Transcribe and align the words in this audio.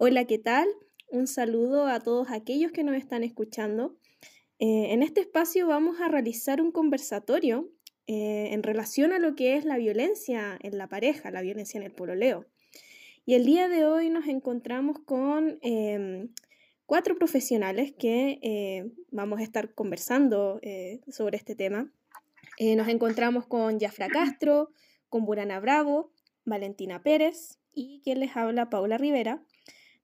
Hola, 0.00 0.26
¿qué 0.26 0.38
tal? 0.38 0.68
Un 1.08 1.26
saludo 1.26 1.88
a 1.88 1.98
todos 1.98 2.30
aquellos 2.30 2.70
que 2.70 2.84
nos 2.84 2.94
están 2.94 3.24
escuchando. 3.24 3.96
Eh, 4.60 4.92
en 4.92 5.02
este 5.02 5.20
espacio 5.20 5.66
vamos 5.66 6.00
a 6.00 6.06
realizar 6.06 6.62
un 6.62 6.70
conversatorio 6.70 7.68
eh, 8.06 8.50
en 8.52 8.62
relación 8.62 9.12
a 9.12 9.18
lo 9.18 9.34
que 9.34 9.56
es 9.56 9.64
la 9.64 9.76
violencia 9.76 10.56
en 10.62 10.78
la 10.78 10.86
pareja, 10.86 11.32
la 11.32 11.42
violencia 11.42 11.78
en 11.78 11.82
el 11.84 11.90
pololeo. 11.90 12.46
Y 13.26 13.34
el 13.34 13.44
día 13.44 13.66
de 13.66 13.86
hoy 13.86 14.08
nos 14.08 14.28
encontramos 14.28 15.00
con 15.00 15.58
em, 15.62 16.28
cuatro 16.86 17.16
profesionales 17.16 17.92
que 17.98 18.38
eh, 18.40 18.92
vamos 19.10 19.40
a 19.40 19.42
estar 19.42 19.74
conversando 19.74 20.60
sobre 21.08 21.38
este 21.38 21.56
tema. 21.56 21.92
nos 22.60 22.86
encontramos 22.86 23.48
con 23.48 23.80
Jafra 23.80 24.06
Castro, 24.06 24.70
con 25.08 25.24
Burana 25.24 25.58
Bravo, 25.58 26.12
Valentina 26.44 27.02
Pérez 27.02 27.58
y 27.72 28.00
quien 28.04 28.20
les 28.20 28.36
habla, 28.36 28.70
Paula 28.70 28.96
Rivera. 28.96 29.42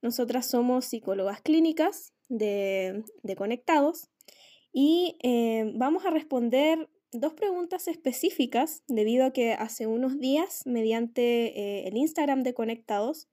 Nosotras 0.05 0.45
somos 0.45 0.85
psicólogas 0.85 1.41
clínicas 1.41 2.13
de, 2.29 3.05
Conectados 3.39 4.11
y 4.71 5.17
eh, 5.23 5.73
vamos 5.77 6.05
a 6.05 6.11
responder 6.11 6.91
dos 7.11 7.33
preguntas 7.33 7.89
específicas 7.89 8.83
debido 8.87 9.25
a 9.25 9.33
que 9.33 9.55
hace 9.55 9.87
unos 9.87 10.19
días, 10.19 10.67
mediante 10.67 11.59
eh, 11.59 11.89
el 11.89 11.97
Instagram 11.97 12.43
de 12.43 12.53
Conectados, 12.53 13.29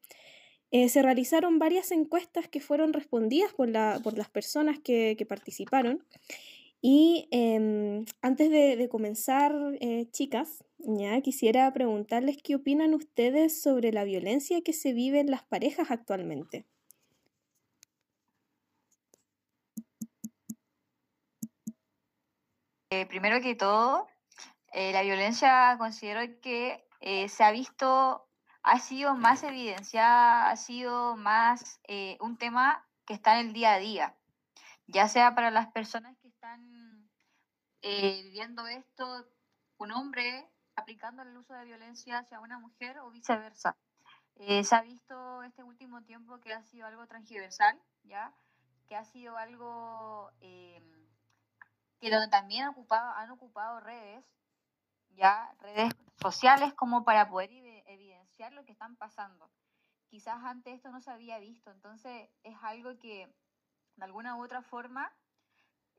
eh, 0.72 0.88
se 0.88 1.02
realizaron 1.02 1.60
varias 1.60 1.92
encuestas 1.92 2.48
que 2.48 2.62
fueron 2.62 2.94
respondidas 2.94 3.52
por, 3.54 3.68
las 3.68 4.30
personas 4.30 4.80
que, 4.80 5.16
que 5.18 5.26
participaron. 5.26 6.06
Y 6.82 7.28
em, 7.30 8.06
antes 8.22 8.50
de, 8.50 8.88
comenzar, 8.90 9.54
eh, 9.80 10.08
chicas, 10.12 10.64
ya 10.86 11.22
quisiera 11.22 11.72
preguntarles 11.74 12.38
qué 12.44 12.56
opinan 12.56 12.94
ustedes 12.94 13.62
sobre 13.62 13.92
la 13.92 14.04
violencia 14.04 14.62
que 14.64 14.74
se 14.74 14.94
vive 14.94 15.20
en 15.20 15.32
las 15.32 15.44
parejas 15.44 15.92
actualmente. 15.92 16.66
Eh, 22.90 23.06
primero 23.06 23.42
que 23.42 23.56
todo, 23.56 24.08
eh, 24.74 24.92
la 24.92 25.02
violencia 25.02 25.76
considero 25.78 26.22
que 26.42 26.84
se 27.28 27.44
ha 27.44 27.52
visto, 27.52 28.28
ha 28.64 28.80
sido 28.80 29.16
más 29.16 29.44
evidenciada, 29.44 30.52
ha 30.52 30.56
sido 30.56 31.16
más 31.16 31.80
un 32.20 32.38
tema 32.38 32.86
que 33.06 33.14
está 33.14 33.40
en 33.40 33.48
el 33.48 33.54
día 33.54 33.74
a 33.74 33.80
día, 33.80 34.16
ya 34.88 35.08
sea 35.08 35.34
para 35.34 35.50
las 35.50 35.72
personas 35.72 36.16
están 36.42 37.10
eh, 37.84 38.30
viendo 38.32 38.66
esto, 38.68 39.28
un 39.78 39.92
hombre 39.92 40.51
aplicando 40.76 41.22
el 41.22 41.36
uso 41.38 41.54
de 41.54 41.66
violencia 41.66 42.20
hacia 42.20 42.40
una 42.40 42.60
mujer 42.60 43.00
o 43.00 43.12
viceversa. 43.12 43.76
Eh, 44.36 44.64
se 44.64 44.76
ha 44.76 44.82
visto 44.82 45.44
este 45.44 45.64
último 45.64 46.04
tiempo 46.04 46.40
que 46.40 46.54
ha 46.54 46.64
sido 46.64 46.88
algo 46.88 47.06
transversal, 47.08 47.80
¿ya? 48.04 48.34
que 48.88 48.96
ha 48.96 49.06
sido 49.06 49.38
algo 49.38 50.32
eh, 50.42 50.82
que 52.00 52.10
donde 52.10 52.28
también 52.28 52.64
han 52.64 52.70
ocupado, 52.72 53.12
han 53.12 53.32
ocupado 53.32 53.80
redes, 53.80 54.26
ya 55.12 55.56
redes 55.60 55.94
sociales 56.20 56.74
como 56.74 57.06
para 57.06 57.30
poder 57.30 57.52
evidenciar 57.86 58.52
lo 58.54 58.66
que 58.66 58.72
están 58.72 58.96
pasando. 58.98 59.50
Quizás 60.10 60.44
antes 60.44 60.74
esto 60.74 60.92
no 60.92 61.00
se 61.00 61.12
había 61.12 61.40
visto, 61.40 61.72
entonces 61.72 62.30
es 62.44 62.58
algo 62.64 62.98
que 62.98 63.34
de 63.96 64.04
alguna 64.04 64.36
u 64.36 64.44
otra 64.44 64.62
forma 64.62 65.16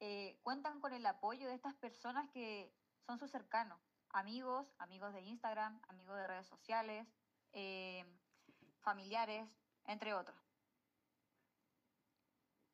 eh, 0.00 0.37
cuentan 0.43 0.81
con 0.81 0.93
el 0.93 1.06
apoyo 1.06 1.48
de 1.48 1.55
estas 1.55 1.75
personas 1.77 2.28
que 2.31 2.75
son 3.06 3.19
sus 3.19 3.31
cercanos, 3.31 3.81
amigos, 4.12 4.66
amigos 4.78 5.12
de 5.12 5.22
Instagram, 5.22 5.80
amigos 5.88 6.16
de 6.16 6.27
redes 6.27 6.46
sociales, 6.46 7.06
eh, 7.52 8.05
familiares, 8.80 9.48
entre 9.86 10.14
otros. 10.14 10.36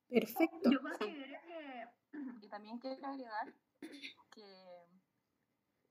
Perfecto. 0.09 0.71
Yo 0.71 0.81
considero 0.81 1.41
que, 1.47 1.89
y 2.41 2.49
también 2.49 2.79
quiero 2.79 3.07
agregar 3.07 3.53
que 4.31 4.87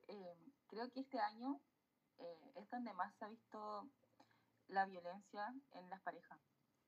eh, 0.08 0.36
creo 0.66 0.90
que 0.90 1.00
este 1.00 1.18
año 1.20 1.60
es 2.56 2.68
donde 2.70 2.92
más 2.94 3.14
se 3.14 3.24
ha 3.24 3.28
visto 3.28 3.88
la 4.66 4.86
violencia 4.86 5.54
en 5.72 5.88
las 5.88 6.00
parejas, 6.02 6.40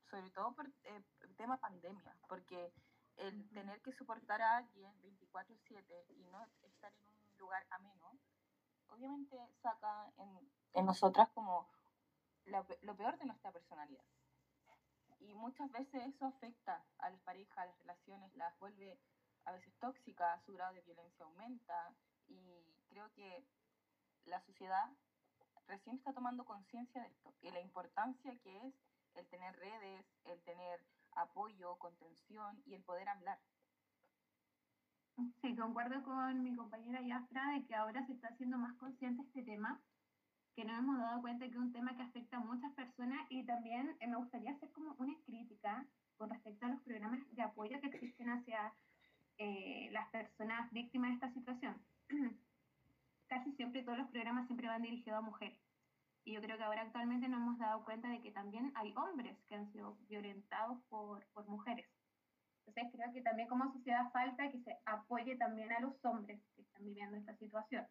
sobre 0.09 0.29
todo 0.31 0.53
por 0.53 0.69
el 0.83 1.35
tema 1.37 1.57
pandemia, 1.57 2.15
porque 2.27 2.73
el 3.17 3.49
tener 3.51 3.81
que 3.81 3.93
soportar 3.93 4.41
a 4.41 4.57
alguien 4.57 4.91
24/7 5.01 6.05
y 6.09 6.23
no 6.25 6.45
estar 6.63 6.91
en 6.93 7.07
un 7.07 7.37
lugar 7.37 7.65
ameno, 7.69 8.17
obviamente 8.91 9.37
saca 9.61 10.11
en, 10.17 10.51
en 10.73 10.85
nosotras 10.85 11.29
como 11.29 11.67
lo 12.45 12.95
peor 12.95 13.17
de 13.17 13.25
nuestra 13.25 13.51
personalidad. 13.51 14.03
Y 15.19 15.33
muchas 15.35 15.71
veces 15.71 16.01
eso 16.07 16.25
afecta 16.25 16.83
a 16.97 17.09
las 17.09 17.21
parejas, 17.21 17.57
a 17.57 17.65
las 17.65 17.77
relaciones, 17.79 18.35
las 18.35 18.57
vuelve 18.59 18.99
a 19.45 19.51
veces 19.51 19.73
tóxicas, 19.79 20.43
su 20.43 20.53
grado 20.53 20.73
de 20.73 20.81
violencia 20.81 21.25
aumenta 21.25 21.93
y 22.27 22.65
creo 22.89 23.11
que 23.13 23.45
la 24.25 24.39
sociedad 24.41 24.89
recién 25.67 25.95
está 25.95 26.13
tomando 26.13 26.45
conciencia 26.45 27.01
de 27.01 27.07
esto 27.07 27.33
y 27.41 27.51
la 27.51 27.61
importancia 27.61 28.35
que 28.39 28.67
es 28.67 28.73
el 29.15 29.27
tener 29.27 29.55
redes, 29.57 30.05
el 30.25 30.41
tener 30.43 30.83
apoyo, 31.13 31.75
contención 31.77 32.61
y 32.65 32.73
el 32.73 32.83
poder 32.83 33.09
hablar. 33.09 33.39
Sí, 35.41 35.55
concuerdo 35.55 36.03
con 36.03 36.43
mi 36.43 36.55
compañera 36.55 37.01
Yafra 37.01 37.51
de 37.53 37.65
que 37.65 37.75
ahora 37.75 38.05
se 38.05 38.13
está 38.13 38.29
haciendo 38.29 38.57
más 38.57 38.75
consciente 38.77 39.21
este 39.23 39.43
tema, 39.43 39.79
que 40.55 40.65
nos 40.65 40.77
hemos 40.77 40.97
dado 40.97 41.21
cuenta 41.21 41.45
que 41.45 41.51
es 41.51 41.57
un 41.57 41.71
tema 41.71 41.95
que 41.95 42.03
afecta 42.03 42.37
a 42.37 42.41
muchas 42.41 42.71
personas 42.73 43.19
y 43.29 43.43
también 43.43 43.95
eh, 43.99 44.07
me 44.07 44.17
gustaría 44.17 44.51
hacer 44.51 44.71
como 44.71 44.95
una 44.97 45.15
crítica 45.25 45.85
con 46.17 46.29
respecto 46.29 46.65
a 46.65 46.69
los 46.69 46.81
programas 46.81 47.19
de 47.31 47.41
apoyo 47.41 47.79
que 47.81 47.87
existen 47.87 48.29
hacia 48.29 48.73
eh, 49.37 49.89
las 49.91 50.07
personas 50.09 50.71
víctimas 50.71 51.09
de 51.09 51.15
esta 51.15 51.33
situación. 51.33 51.75
Casi 53.27 53.51
siempre 53.53 53.83
todos 53.83 53.97
los 53.97 54.09
programas 54.09 54.45
siempre 54.47 54.67
van 54.67 54.81
dirigidos 54.81 55.19
a 55.19 55.21
mujeres. 55.21 55.57
Y 56.25 56.33
yo 56.33 56.41
creo 56.41 56.57
que 56.57 56.63
ahora 56.63 56.81
actualmente 56.81 57.27
nos 57.27 57.41
hemos 57.41 57.57
dado 57.57 57.83
cuenta 57.83 58.09
de 58.09 58.21
que 58.21 58.31
también 58.31 58.71
hay 58.75 58.93
hombres 58.95 59.35
que 59.47 59.55
han 59.55 59.71
sido 59.71 59.97
violentados 60.09 60.77
por, 60.89 61.25
por 61.33 61.47
mujeres. 61.47 61.87
Entonces 62.65 62.91
creo 62.93 63.11
que 63.11 63.21
también 63.21 63.47
como 63.47 63.71
sociedad 63.73 64.11
falta 64.11 64.49
que 64.51 64.59
se 64.59 64.77
apoye 64.85 65.35
también 65.35 65.71
a 65.71 65.79
los 65.79 66.03
hombres 66.05 66.41
que 66.55 66.61
están 66.61 66.85
viviendo 66.85 67.17
esta 67.17 67.35
situación. 67.35 67.87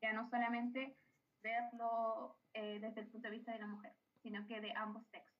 Ya 0.00 0.12
no 0.12 0.28
solamente 0.28 0.96
verlo 1.42 2.38
eh, 2.54 2.78
desde 2.80 3.00
el 3.00 3.08
punto 3.08 3.28
de 3.28 3.36
vista 3.36 3.52
de 3.52 3.58
la 3.58 3.66
mujer, 3.66 3.94
sino 4.22 4.46
que 4.46 4.60
de 4.60 4.72
ambos 4.72 5.04
sexos. 5.08 5.32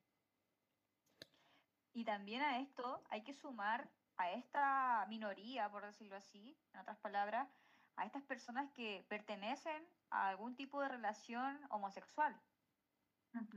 Y 1.94 2.04
también 2.04 2.42
a 2.42 2.58
esto 2.58 3.04
hay 3.10 3.22
que 3.22 3.34
sumar 3.34 3.88
a 4.16 4.30
esta 4.32 5.06
minoría, 5.08 5.70
por 5.70 5.84
decirlo 5.84 6.16
así, 6.16 6.58
en 6.72 6.80
otras 6.80 6.98
palabras, 6.98 7.48
a 7.96 8.04
estas 8.06 8.22
personas 8.22 8.70
que 8.72 9.04
pertenecen 9.08 9.86
a 10.10 10.28
algún 10.28 10.56
tipo 10.56 10.80
de 10.80 10.88
relación 10.88 11.60
homosexual. 11.70 12.40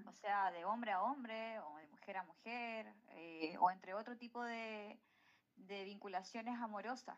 O 0.06 0.13
sea, 0.13 0.52
de 0.52 0.63
hombre 0.63 0.92
a 0.92 1.02
hombre, 1.02 1.59
o 1.59 1.78
de 1.78 1.88
mujer 1.88 2.18
a 2.18 2.24
mujer, 2.24 2.94
eh, 3.09 3.57
o 3.59 3.69
entre 3.72 3.94
otro 3.94 4.18
tipo 4.18 4.44
de, 4.44 4.97
vinculaciones 5.55 6.59
amorosas. 6.59 7.17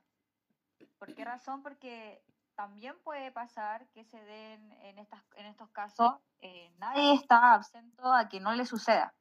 ¿Por 1.00 1.14
qué 1.16 1.26
razón? 1.26 1.64
Porque 1.64 2.24
también 2.56 2.98
puede 3.04 3.32
pasar 3.32 3.88
que 3.90 4.04
se 4.04 4.24
den 4.24 4.72
en, 4.82 4.98
estas, 4.98 5.22
en 5.36 5.46
estos 5.46 5.70
casos, 5.70 6.16
eh, 6.40 6.72
nadie 6.78 7.14
está 7.14 7.54
absento 7.54 8.12
a 8.12 8.28
que 8.30 8.40
no 8.40 8.54
le 8.54 8.66
suceda. 8.66 9.14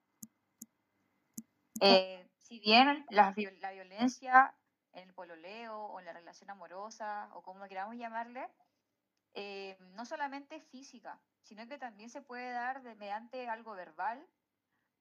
Eh, 1.81 2.27
si 2.39 2.59
bien 2.61 3.05
la, 3.11 3.35
la 3.61 3.73
violencia 3.73 4.55
en 4.93 5.09
el 5.09 5.15
pololeo 5.15 5.79
o 5.79 5.99
en 6.01 6.07
la 6.07 6.15
relación 6.15 6.49
amorosa 6.49 7.29
o 7.35 7.43
como 7.43 7.67
queramos 7.69 7.97
llamarle, 7.97 8.49
eh, 9.35 9.77
no 9.95 10.07
solamente 10.07 10.61
física, 10.61 11.21
sino 11.43 11.67
que 11.69 11.77
también 11.77 12.09
se 12.09 12.23
puede 12.23 12.51
dar 12.53 12.83
mediante 12.97 13.49
algo 13.49 13.73
verbal, 13.73 14.27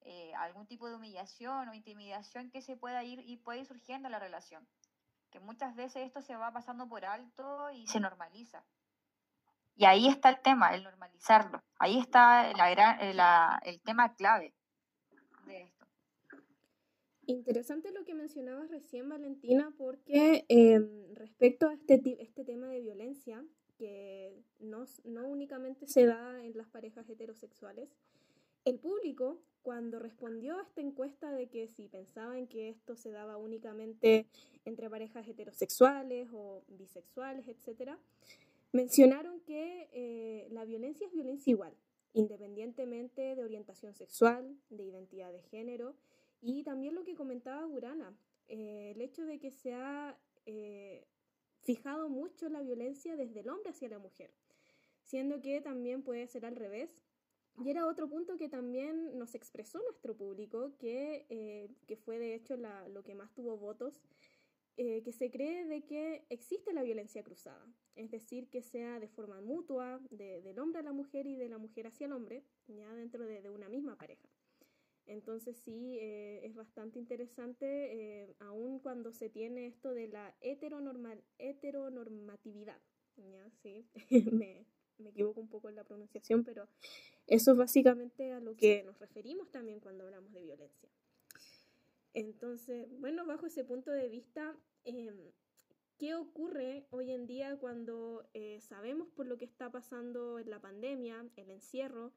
eh, 0.02 0.34
algún 0.34 0.66
tipo 0.66 0.88
de 0.88 0.96
humillación 0.96 1.68
o 1.68 1.74
intimidación 1.74 2.50
que 2.50 2.62
se 2.62 2.76
pueda 2.76 3.02
ir 3.04 3.20
y 3.20 3.36
puede 3.36 3.60
ir 3.60 3.66
surgiendo 3.66 4.08
en 4.08 4.12
la 4.12 4.18
relación. 4.18 4.66
Que 5.30 5.40
muchas 5.40 5.74
veces 5.74 6.06
esto 6.06 6.22
se 6.22 6.36
va 6.36 6.52
pasando 6.52 6.88
por 6.88 7.04
alto 7.04 7.70
y 7.70 7.86
se 7.86 8.00
normaliza. 8.00 8.64
Y 9.74 9.84
ahí 9.84 10.08
está 10.08 10.30
el 10.30 10.40
tema, 10.40 10.74
el 10.74 10.82
normalizarlo. 10.82 11.62
Ahí 11.78 11.98
está 11.98 12.52
la 12.54 13.60
el 13.64 13.80
tema 13.82 14.14
clave 14.14 14.54
de 15.46 15.62
esto. 15.62 15.86
Interesante 17.26 17.90
lo 17.90 18.04
que 18.04 18.14
mencionabas 18.14 18.70
recién, 18.70 19.08
Valentina, 19.08 19.72
porque 19.76 20.44
em, 20.48 21.14
respecto 21.14 21.68
a 21.68 21.74
este, 21.74 22.00
este 22.22 22.44
tema 22.44 22.68
de 22.68 22.80
violencia, 22.80 23.44
que 23.76 24.44
no, 24.60 24.84
no 25.04 25.26
únicamente 25.26 25.86
se 25.88 26.06
da 26.06 26.42
en 26.44 26.56
las 26.56 26.68
parejas 26.68 27.08
heterosexuales, 27.08 27.90
el 28.66 28.80
público, 28.80 29.40
cuando 29.62 29.98
respondió 29.98 30.58
a 30.58 30.62
esta 30.62 30.80
encuesta 30.80 31.32
de 31.32 31.48
que 31.48 31.68
si 31.68 31.88
pensaban 31.88 32.48
que 32.48 32.68
esto 32.68 32.96
se 32.96 33.10
daba 33.10 33.36
únicamente 33.36 34.26
entre 34.64 34.90
parejas 34.90 35.26
heterosexuales 35.26 36.28
o 36.32 36.64
bisexuales, 36.68 37.46
etc., 37.48 37.92
mencionaron 38.72 39.40
que 39.40 39.88
eh, 39.92 40.48
la 40.50 40.64
violencia 40.64 41.06
es 41.06 41.12
violencia 41.12 41.50
igual, 41.50 41.74
independientemente 42.12 43.36
de 43.36 43.44
orientación 43.44 43.94
sexual, 43.94 44.56
de 44.68 44.82
identidad 44.82 45.32
de 45.32 45.42
género 45.42 45.94
Y 46.42 46.64
también 46.64 46.94
lo 46.94 47.04
que 47.04 47.14
comentaba 47.14 47.66
Urana, 47.66 48.16
eh, 48.48 48.92
el 48.94 49.00
hecho 49.00 49.24
de 49.24 49.38
que 49.38 49.52
se 49.52 49.74
ha 49.74 50.18
eh, 50.44 51.06
fijado 51.62 52.08
mucho 52.08 52.48
la 52.48 52.62
violencia 52.62 53.16
desde 53.16 53.40
el 53.40 53.48
hombre 53.48 53.70
hacia 53.70 53.88
la 53.88 53.98
mujer, 53.98 54.30
siendo 55.02 55.40
que 55.40 55.60
también 55.60 56.02
puede 56.02 56.26
ser 56.26 56.44
al 56.46 56.56
revés. 56.56 56.90
Y 57.64 57.70
era 57.70 57.86
otro 57.86 58.08
punto 58.08 58.36
que 58.36 58.48
también 58.48 59.18
nos 59.18 59.34
expresó 59.34 59.82
nuestro 59.82 60.16
público, 60.16 60.76
que, 60.78 61.26
eh, 61.30 61.70
que 61.86 61.96
fue 61.96 62.18
de 62.18 62.34
hecho 62.34 62.56
lo 62.56 63.02
que 63.02 63.14
más 63.14 63.32
tuvo 63.34 63.56
votos, 63.56 64.02
que 64.76 65.12
se 65.12 65.30
cree 65.30 65.64
de 65.64 65.86
que 65.86 66.26
existe 66.28 66.74
la 66.74 66.82
violencia 66.82 67.22
cruzada, 67.22 67.66
es 67.94 68.10
decir, 68.10 68.50
que 68.50 68.60
sea 68.60 69.00
de 69.00 69.08
forma 69.08 69.40
mutua, 69.40 70.02
de, 70.10 70.42
del 70.42 70.58
hombre 70.58 70.80
a 70.80 70.82
la 70.82 70.92
mujer 70.92 71.26
y 71.26 71.34
de 71.34 71.48
la 71.48 71.56
mujer 71.56 71.86
hacia 71.86 72.04
el 72.04 72.12
hombre, 72.12 72.44
ya 72.68 72.94
dentro 72.94 73.24
de, 73.24 73.48
una 73.48 73.70
misma 73.70 73.96
pareja. 73.96 74.28
Entonces 75.06 75.56
sí, 75.56 75.96
eh, 75.98 76.44
es 76.44 76.54
bastante 76.54 76.98
interesante, 76.98 78.24
eh, 78.24 78.34
aun 78.40 78.80
cuando 78.80 79.12
se 79.12 79.30
tiene 79.30 79.66
esto 79.66 79.94
de 79.94 80.08
la 80.08 80.36
heteronormatividad. 80.40 82.82
¿ya? 83.16 83.50
Sí, 83.62 83.88
me, 84.98 85.10
equivoco 85.10 85.40
un 85.40 85.48
poco 85.48 85.68
en 85.68 85.76
la 85.76 85.84
pronunciación, 85.84 86.44
pero 86.44 86.68
eso 87.26 87.52
es 87.52 87.56
básicamente 87.56 88.32
a 88.32 88.40
lo 88.40 88.56
que 88.56 88.82
nos 88.84 88.98
referimos 88.98 89.50
también 89.50 89.80
cuando 89.80 90.04
hablamos 90.04 90.32
de 90.32 90.42
violencia. 90.42 90.88
Entonces, 92.14 92.88
bueno, 92.98 93.26
bajo 93.26 93.46
ese 93.46 93.64
punto 93.64 93.90
de 93.90 94.08
vista, 94.08 94.56
eh, 94.84 95.32
¿qué 95.98 96.14
ocurre 96.14 96.86
hoy 96.90 97.12
en 97.12 97.26
día 97.26 97.56
cuando 97.56 98.26
eh, 98.32 98.60
sabemos 98.60 99.08
por 99.08 99.26
lo 99.26 99.36
que 99.36 99.44
está 99.44 99.70
pasando 99.70 100.38
en 100.38 100.48
la 100.50 100.60
pandemia, 100.60 101.26
el 101.36 101.50
encierro? 101.50 102.12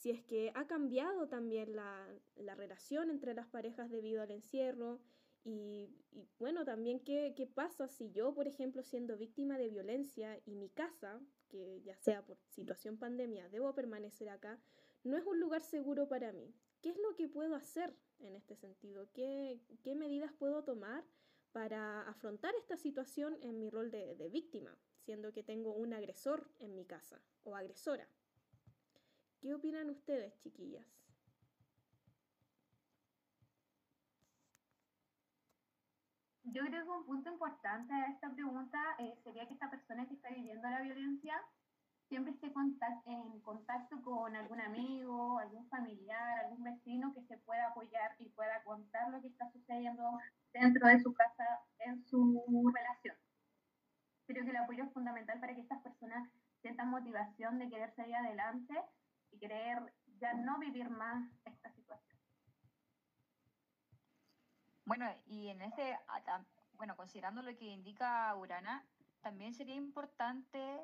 si 0.00 0.10
es 0.10 0.22
que 0.22 0.50
ha 0.54 0.66
cambiado 0.66 1.28
también 1.28 1.76
la, 1.76 2.08
la 2.36 2.54
relación 2.54 3.10
entre 3.10 3.34
las 3.34 3.46
parejas 3.48 3.90
debido 3.90 4.22
al 4.22 4.30
encierro 4.30 4.98
y, 5.44 5.90
y 6.12 6.26
bueno, 6.38 6.64
también 6.64 7.00
qué, 7.00 7.34
qué, 7.36 7.46
pasa 7.46 7.86
si 7.86 8.10
yo, 8.10 8.34
por 8.34 8.48
ejemplo, 8.48 8.82
siendo 8.82 9.18
víctima 9.18 9.58
de 9.58 9.68
violencia 9.68 10.40
y 10.46 10.54
mi 10.54 10.70
casa, 10.70 11.20
que 11.50 11.82
ya 11.82 11.96
sea 11.96 12.24
por 12.24 12.38
situación 12.48 12.96
pandemia, 12.96 13.48
debo 13.48 13.74
permanecer 13.74 14.28
acá, 14.30 14.58
no 15.04 15.16
es 15.16 15.26
un 15.26 15.38
lugar 15.38 15.62
seguro 15.62 16.08
para 16.08 16.32
mí. 16.32 16.54
¿Qué 16.80 16.90
es 16.90 16.96
lo 16.96 17.14
que 17.16 17.28
puedo 17.28 17.54
hacer 17.54 17.94
en 18.20 18.36
este 18.36 18.56
sentido? 18.56 19.10
¿Qué, 19.12 19.60
qué 19.82 19.94
medidas 19.94 20.32
puedo 20.32 20.64
tomar 20.64 21.04
para 21.52 22.08
afrontar 22.08 22.54
esta 22.54 22.76
situación 22.76 23.36
en 23.42 23.58
mi 23.58 23.68
rol 23.68 23.90
de, 23.90 24.14
de 24.16 24.28
víctima, 24.30 24.74
siendo 25.04 25.32
que 25.32 25.42
tengo 25.42 25.74
un 25.74 25.92
agresor 25.92 26.48
en 26.58 26.74
mi 26.74 26.86
casa 26.86 27.20
o 27.44 27.54
agresora? 27.54 28.08
¿Qué 29.40 29.52
opinan 29.54 29.90
ustedes, 29.90 30.38
chiquillas? 30.38 30.86
Yo 36.52 36.64
creo 36.64 36.84
que 36.84 36.90
un 36.90 37.06
punto 37.06 37.30
importante 37.30 37.94
de 37.94 38.06
esta 38.06 38.28
pregunta 38.34 38.78
eh, 38.98 39.14
sería 39.22 39.46
que 39.46 39.54
esta 39.54 39.70
persona 39.70 40.06
que 40.08 40.14
está 40.14 40.30
viviendo 40.30 40.68
la 40.68 40.80
violencia 40.80 41.40
siempre 42.08 42.32
esté 42.32 42.52
en 43.06 43.40
contacto 43.40 44.02
con 44.02 44.34
algún 44.34 44.60
amigo, 44.60 45.38
algún 45.38 45.68
familiar, 45.68 46.40
algún 46.40 46.64
vecino 46.64 47.14
que 47.14 47.22
se 47.22 47.38
pueda 47.38 47.68
apoyar 47.68 48.16
y 48.18 48.30
pueda 48.30 48.64
contar 48.64 49.10
lo 49.10 49.20
que 49.20 49.28
está 49.28 49.48
sucediendo 49.52 50.18
dentro 50.52 50.88
de 50.88 51.00
su 51.00 51.14
casa, 51.14 51.44
en 51.78 52.04
su 52.06 52.42
relación. 52.74 53.14
Creo 54.26 54.44
que 54.44 54.50
el 54.50 54.56
apoyo 54.56 54.82
es 54.82 54.92
fundamental 54.92 55.38
para 55.38 55.54
que 55.54 55.60
estas 55.60 55.80
personas 55.82 56.28
sientan 56.62 56.90
motivación 56.90 57.60
de 57.60 57.68
querer 57.68 57.94
salir 57.94 58.16
adelante 58.16 58.74
y 59.30 59.38
querer 59.38 59.78
ya 60.18 60.34
no 60.34 60.58
vivir 60.58 60.90
más 60.90 61.30
esta 61.44 61.68
situación. 61.68 61.79
Bueno, 64.90 65.08
y 65.28 65.46
en 65.46 65.62
este, 65.62 65.96
bueno, 66.72 66.96
considerando 66.96 67.42
lo 67.42 67.56
que 67.56 67.66
indica 67.66 68.34
Urana, 68.34 68.84
también 69.20 69.54
sería 69.54 69.76
importante 69.76 70.80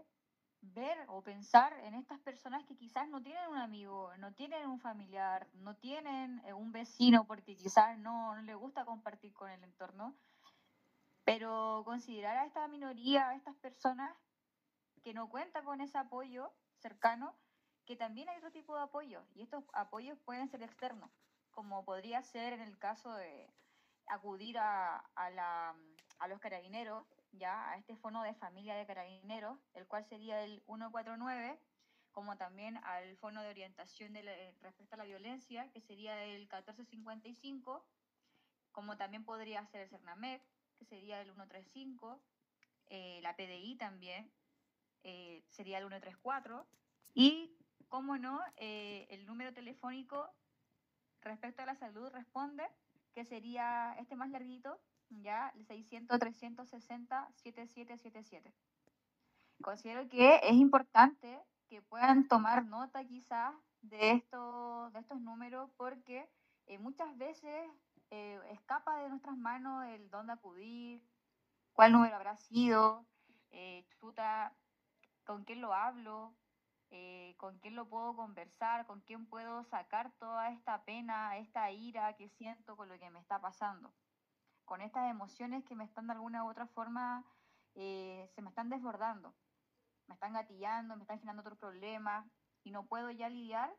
ver 0.61 0.97
o 1.09 1.23
pensar 1.23 1.73
en 1.81 1.93
estas 1.95 2.21
personas 2.21 2.65
que 2.67 2.77
quizás 2.77 3.09
no 3.09 3.21
tienen 3.21 3.51
un 3.51 3.57
amigo, 3.59 4.17
no 4.19 4.33
tienen 4.33 4.69
un 4.69 4.79
familiar, 4.79 5.49
no 5.55 5.75
tienen 5.75 6.41
eh, 6.45 6.53
un 6.53 6.71
vecino 6.71 7.27
porque 7.27 7.57
quizás 7.57 7.99
no, 7.99 8.37
no 8.37 8.43
les 8.43 8.55
gusta 8.55 8.85
compartir 8.85 9.33
con 9.33 9.51
el 9.51 9.65
entorno, 9.65 10.15
pero 11.25 11.83
considerar 11.85 12.37
a 12.37 12.47
esta 12.47 12.69
minoría, 12.69 13.31
a 13.31 13.35
estas 13.35 13.57
personas 13.57 14.17
que 15.03 15.15
no 15.15 15.29
cuentan 15.29 15.65
con 15.65 15.81
ese 15.81 15.99
apoyo 15.99 16.53
cercano, 16.77 17.35
que 17.85 17.97
también 17.97 18.29
hay 18.29 18.37
otro 18.37 18.53
tipo 18.53 18.77
de 18.77 18.85
apoyo 18.85 19.25
y 19.35 19.43
estos 19.43 19.65
apoyos 19.73 20.17
pueden 20.21 20.47
ser 20.49 20.63
externos, 20.63 21.11
como 21.51 21.85
podría 21.85 22.23
ser 22.23 22.53
en 22.53 22.61
el 22.61 22.79
caso 22.79 23.13
de 23.13 23.53
acudir 24.09 24.59
a, 24.59 24.99
a, 25.15 25.31
la, 25.31 25.75
los 26.29 26.41
carabineros, 26.41 27.07
ya 27.33 27.71
a 27.71 27.77
este 27.77 27.97
fono 27.97 28.23
de 28.23 28.35
familia 28.35 28.75
de 28.75 28.87
carabineros, 28.87 29.59
el 29.75 29.87
cual 29.87 30.05
sería 30.07 30.43
el 30.43 30.63
149, 30.67 31.59
como 32.13 32.37
también 32.37 32.79
al 32.85 33.17
fono 33.19 33.43
de 33.43 33.51
orientación 33.51 34.15
de 34.15 34.55
respecto 34.63 34.95
a 34.95 34.99
la 34.99 35.05
violencia, 35.05 35.71
que 35.71 35.81
sería 35.81 36.25
el 36.25 36.41
1455, 36.43 37.85
como 38.73 38.97
también 38.97 39.25
podría 39.25 39.67
ser 39.67 39.83
el 39.83 39.91
CERNAMEC, 39.91 40.43
que 40.79 40.85
sería 40.87 41.21
el 41.21 41.27
135, 41.27 42.21
eh, 42.89 43.21
la 43.23 43.37
PDI 43.37 43.77
también, 43.77 44.31
eh, 45.03 45.45
sería 45.51 45.79
el 45.79 45.85
134, 45.85 46.67
y 47.15 47.57
cómo 47.89 48.19
no, 48.19 48.41
eh, 48.57 49.07
el 49.11 49.27
número 49.27 49.53
telefónico 49.53 50.31
respecto 51.21 51.63
a 51.63 51.67
la 51.67 51.77
salud 51.77 52.09
responde, 52.11 52.65
que 53.17 53.25
sería 53.25 53.97
este 53.99 54.15
más 54.15 54.29
larguito, 54.29 54.79
ya, 55.09 55.51
el 55.57 55.67
600-360-7777. 55.67 58.53
Considero 59.63 60.07
que 60.07 60.39
es 60.43 60.53
importante 60.53 61.41
que 61.67 61.81
puedan 61.81 62.29
tomar 62.29 62.67
nota 62.67 63.03
quizás 63.07 63.55
de, 63.81 64.11
esto, 64.11 64.91
de 64.91 65.01
estos 65.01 65.19
números 65.19 65.71
porque 65.79 66.29
eh, 66.67 66.79
muchas 66.79 67.17
veces 67.17 67.67
eh, 68.11 68.39
escapa 68.51 68.99
de 68.99 69.09
nuestras 69.09 69.39
manos 69.39 69.87
el 69.87 70.11
dónde 70.11 70.35
acudir, 70.35 71.03
cuál 71.73 71.93
número 71.93 72.17
habrá 72.17 72.37
sido, 72.37 73.07
eh, 73.51 73.87
chuta, 73.99 74.53
con 75.25 75.45
quién 75.45 75.63
lo 75.63 75.73
hablo, 75.73 76.35
eh, 76.91 77.35
con 77.37 77.59
quién 77.59 77.75
lo 77.75 77.89
puedo 77.89 78.15
conversar, 78.15 78.87
con 78.87 79.01
quién 79.01 79.27
puedo 79.27 79.65
sacar 79.65 80.13
toda 80.19 80.51
esta 80.51 80.85
pena, 80.85 81.37
esta 81.37 81.71
ira 81.71 82.15
que 82.15 82.29
siento 82.29 82.77
con 82.77 82.89
lo 82.89 82.99
que 82.99 83.11
me 83.11 83.19
está 83.19 83.41
pasando, 83.41 83.93
con 84.65 84.81
estas 84.81 85.11
emociones 85.11 85.65
que 85.65 85.75
me 85.75 85.85
están 85.85 86.07
de 86.07 86.13
alguna 86.13 86.45
u 86.45 86.51
otra 86.51 86.67
forma, 86.69 87.25
eh, 87.75 88.31
se 88.35 88.43
me 88.43 88.51
están 88.51 88.71
desbordando, 88.71 89.35
me 90.07 90.15
están 90.15 90.33
gatillando, 90.33 90.97
me 90.97 91.03
están 91.03 91.19
generando 91.19 91.41
otros 91.41 91.59
problemas 91.59 92.27
y 92.63 92.71
no 92.71 92.87
puedo 92.87 93.11
ya 93.11 93.29
lidiar, 93.29 93.75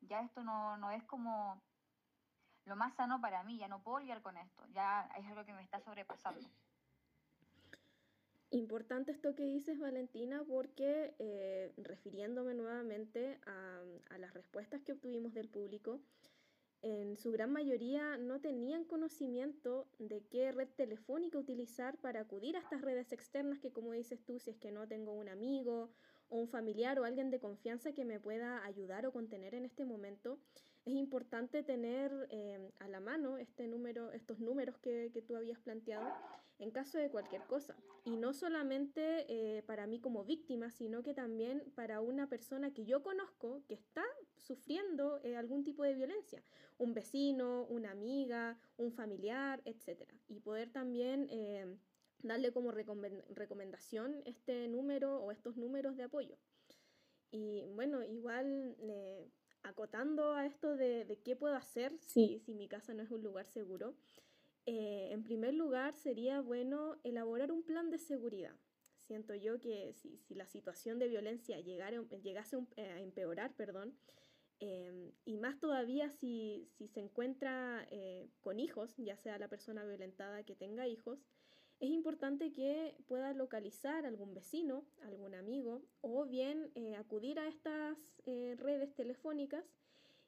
ya 0.00 0.20
esto 0.20 0.42
no, 0.42 0.76
no 0.76 0.90
es 0.90 1.04
como 1.04 1.62
lo 2.64 2.76
más 2.76 2.94
sano 2.94 3.20
para 3.20 3.42
mí, 3.44 3.58
ya 3.58 3.68
no 3.68 3.82
puedo 3.82 4.00
lidiar 4.00 4.20
con 4.20 4.36
esto, 4.36 4.66
ya 4.68 5.08
es 5.16 5.26
algo 5.26 5.44
que 5.44 5.54
me 5.54 5.62
está 5.62 5.80
sobrepasando. 5.80 6.48
Importante 8.50 9.12
esto 9.12 9.34
que 9.34 9.44
dices, 9.44 9.78
Valentina, 9.78 10.42
porque 10.48 11.14
eh, 11.18 11.70
refiriéndome 11.76 12.54
nuevamente 12.54 13.38
a, 13.44 13.82
a, 14.08 14.18
las 14.18 14.32
respuestas 14.32 14.82
que 14.82 14.92
obtuvimos 14.92 15.34
del 15.34 15.48
público, 15.48 16.00
en 16.80 17.16
su 17.16 17.32
gran 17.32 17.52
mayoría 17.52 18.16
no 18.16 18.40
tenían 18.40 18.84
conocimiento 18.84 19.88
de 19.98 20.22
qué 20.30 20.52
red 20.52 20.68
telefónica 20.76 21.36
utilizar 21.36 21.98
para 21.98 22.20
acudir 22.20 22.56
a 22.56 22.60
estas 22.60 22.80
redes 22.80 23.12
externas 23.12 23.58
que, 23.58 23.72
como 23.72 23.92
dices 23.92 24.24
tú, 24.24 24.38
si 24.38 24.50
es 24.50 24.56
que 24.56 24.70
no 24.70 24.86
tengo 24.86 25.12
un 25.12 25.28
amigo 25.28 25.90
o 26.28 26.38
un 26.38 26.48
familiar 26.48 26.98
o 26.98 27.04
alguien 27.04 27.30
de 27.30 27.40
confianza 27.40 27.92
que 27.92 28.04
me 28.04 28.20
pueda 28.20 28.64
ayudar 28.64 29.06
o 29.06 29.12
contener 29.12 29.54
en 29.54 29.64
este 29.64 29.84
momento, 29.84 30.38
es 30.88 30.94
importante 30.94 31.62
tener 31.62 32.28
eh, 32.30 32.70
a 32.78 32.88
la 32.88 33.00
mano 33.00 33.36
este 33.36 33.68
número, 33.68 34.10
estos 34.12 34.40
números 34.40 34.78
que, 34.78 35.10
que, 35.12 35.20
tú 35.20 35.36
habías 35.36 35.58
planteado 35.58 36.08
en 36.58 36.70
caso 36.70 36.96
de 36.98 37.10
cualquier 37.10 37.42
cosa. 37.42 37.76
Y 38.04 38.16
no 38.16 38.32
solamente 38.32 39.26
eh, 39.28 39.62
para 39.62 39.86
mí 39.86 40.00
como 40.00 40.24
víctima, 40.24 40.70
sino 40.70 41.02
que 41.02 41.12
también 41.12 41.62
para 41.74 42.00
una 42.00 42.28
persona 42.28 42.72
que 42.72 42.86
yo 42.86 43.02
conozco 43.02 43.62
que 43.68 43.74
está 43.74 44.04
sufriendo 44.36 45.20
eh, 45.22 45.36
algún 45.36 45.62
tipo 45.62 45.84
de 45.84 45.94
violencia, 45.94 46.42
un 46.78 46.94
vecino, 46.94 47.66
una 47.66 47.90
amiga, 47.90 48.58
un 48.78 48.92
familiar, 48.92 49.60
etc. 49.66 50.10
Y 50.26 50.40
poder 50.40 50.70
también 50.70 51.28
eh, 51.30 51.66
darle 52.22 52.50
como 52.50 52.72
recomendación 52.72 54.22
este 54.24 54.68
número 54.68 55.22
o 55.22 55.32
estos 55.32 55.56
números 55.58 55.96
de 55.96 56.04
apoyo. 56.04 56.38
Y 57.30 57.62
bueno, 57.74 58.02
igual 58.02 58.74
acotando 59.62 60.34
a 60.34 60.46
esto 60.46 60.76
de, 60.76 61.04
de, 61.04 61.18
qué 61.20 61.36
puedo 61.36 61.54
hacer 61.54 61.96
si, 61.98 62.40
si 62.40 62.54
mi 62.54 62.68
casa 62.68 62.94
no 62.94 63.02
es 63.02 63.10
un 63.10 63.22
lugar 63.22 63.46
seguro, 63.46 63.96
eh, 64.66 65.08
en 65.12 65.22
primer 65.22 65.54
lugar 65.54 65.94
sería 65.94 66.40
bueno 66.40 66.96
elaborar 67.04 67.52
un 67.52 67.62
plan 67.62 67.90
de 67.90 67.98
seguridad. 67.98 68.56
Siento 68.96 69.34
yo 69.34 69.58
que 69.58 69.94
si, 69.94 70.18
si 70.18 70.34
la 70.34 70.46
situación 70.46 70.98
de 70.98 71.08
violencia 71.08 71.60
llegara, 71.60 72.02
llegase 72.22 72.56
a 72.76 73.00
empeorar, 73.00 73.54
perdón, 73.56 73.96
Em, 74.60 75.12
y 75.24 75.36
más 75.36 75.60
todavía 75.60 76.10
si, 76.10 76.68
si 76.76 76.88
se 76.88 77.00
encuentra 77.00 77.86
eh, 77.90 78.28
con 78.40 78.58
hijos, 78.58 78.96
ya 78.96 79.16
sea 79.16 79.38
la 79.38 79.48
persona 79.48 79.84
violentada 79.84 80.42
que 80.42 80.56
tenga 80.56 80.88
hijos, 80.88 81.20
es 81.80 81.90
importante 81.90 82.52
que 82.52 82.96
pueda 83.06 83.32
localizar 83.32 84.06
algún 84.06 84.34
vecino, 84.34 84.84
algún 85.02 85.34
amigo, 85.34 85.82
o 86.00 86.26
bien 86.26 86.70
eh, 86.74 86.96
acudir 86.96 87.38
a 87.38 87.48
estas 87.48 87.98
eh, 88.26 88.54
redes 88.58 88.94
telefónicas 88.94 89.64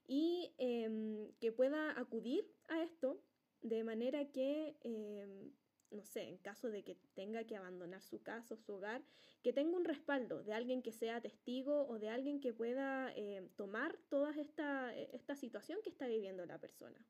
y 0.07 0.53
em, 0.59 1.33
que 1.41 1.53
pueda 1.53 1.99
acudir 1.99 2.45
a 2.69 2.83
esto 2.83 3.23
de 3.63 3.85
manera 3.85 4.31
que 4.31 4.77
em, 4.83 5.53
no 5.91 6.05
sé, 6.05 6.29
en 6.29 6.39
caso 6.39 6.71
de 6.71 6.83
que 6.83 6.97
tenga 7.15 7.45
que 7.45 7.57
abandonar 7.57 8.03
su 8.03 8.23
casa 8.23 8.55
o 8.55 8.57
su 8.57 8.75
hogar, 8.75 9.03
que 9.43 9.53
tenga 9.53 9.77
un 9.77 9.85
respaldo 9.85 10.43
de 10.43 10.53
alguien 10.53 10.83
que 10.83 10.93
sea 10.93 11.21
testigo 11.21 11.87
o 11.89 11.99
de 11.99 12.09
alguien 12.09 12.41
que 12.41 12.53
pueda 12.53 13.13
eh, 13.17 13.49
tomar 13.57 13.97
toda 14.09 14.31
esta, 14.41 14.97
eh, 14.97 15.11
esta 15.13 15.35
situación 15.35 15.81
que 15.83 15.91
está 15.91 16.07
viviendo 16.07 16.47
la 16.47 16.59
persona. 16.59 17.05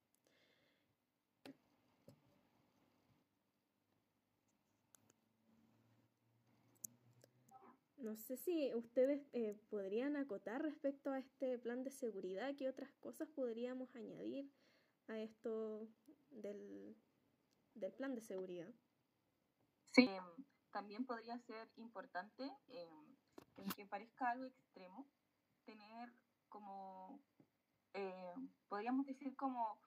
No 8.01 8.17
sé 8.17 8.39
si 8.39 8.75
ustedes 8.75 9.23
eh, 9.35 9.61
podrían 9.69 10.17
acotar 10.17 10.63
respecto 10.63 11.13
a 11.13 11.19
este 11.19 11.59
plan 11.59 11.85
de 11.85 11.91
seguridad, 11.91 12.55
qué 12.57 12.69
otras 12.69 12.91
cosas 12.95 13.29
podríamos 13.29 13.95
añadir 13.95 14.51
a 15.07 15.21
esto 15.21 15.87
del, 16.31 16.97
del 17.75 17.93
plan 17.93 18.15
de 18.15 18.23
seguridad. 18.23 18.73
Sí, 19.93 20.07
em, 20.09 20.25
también 20.71 21.05
podría 21.05 21.39
ser 21.41 21.69
importante, 21.77 22.51
eh, 22.69 22.89
que 23.77 23.85
parezca 23.85 24.31
algo 24.31 24.47
extremo, 24.47 25.07
tener 25.65 26.11
como, 26.49 27.21
eh, 27.93 28.35
podríamos 28.69 29.05
decir 29.05 29.37
como 29.37 29.79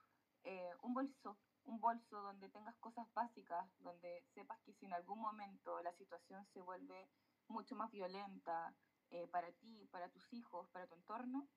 eh, 0.43 0.71
un 0.83 0.93
bolso, 0.93 1.37
un 1.65 1.79
bolso 1.79 2.21
donde 2.21 2.49
tengas 2.49 2.75
cosas 2.77 3.07
básicas, 3.13 3.65
donde 3.79 4.23
sepas 4.33 4.59
que 4.61 4.73
si 4.73 4.85
en 4.85 4.93
algún 4.93 5.19
momento 5.19 5.81
la 5.81 5.93
situación 5.93 6.45
se 6.53 6.61
vuelve 6.61 7.07
mucho 7.47 7.75
más 7.75 7.91
violenta 7.91 8.73
eh, 9.09 9.27
para 9.27 9.51
ti, 9.53 9.87
para 9.91 10.09
tus 10.09 10.31
hijos, 10.33 10.69
para 10.69 10.87
tu 10.87 10.95
entorno, 10.95 11.47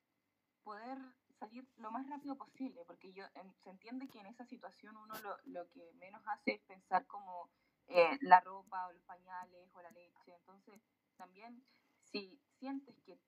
poder 0.63 0.99
salir 1.39 1.69
lo 1.77 1.91
más 1.91 2.09
rápido 2.09 2.37
posible, 2.37 2.85
porque 2.87 3.13
yo, 3.13 3.25
se 3.63 3.71
entiende 3.71 4.09
que 4.09 4.21
en 4.21 4.27
esa 4.27 4.45
situación 4.47 4.97
uno 4.97 5.15
lo, 5.21 5.37
lo 5.45 5.69
que 5.71 5.93
menos 5.95 6.23
hace 6.27 6.55
es 6.55 6.63
pensar 6.63 7.07
como 7.07 7.51
eh, 7.89 8.19
la 8.23 8.41
ropa 8.41 8.89
o 8.89 8.93
los 8.93 9.03
pañales 9.05 9.71
o 9.75 9.83
la 9.83 9.91
leche. 9.91 10.35
Entonces, 10.35 10.81
también 11.17 11.65
si 12.11 12.41
sientes 12.59 12.99
que 13.03 13.19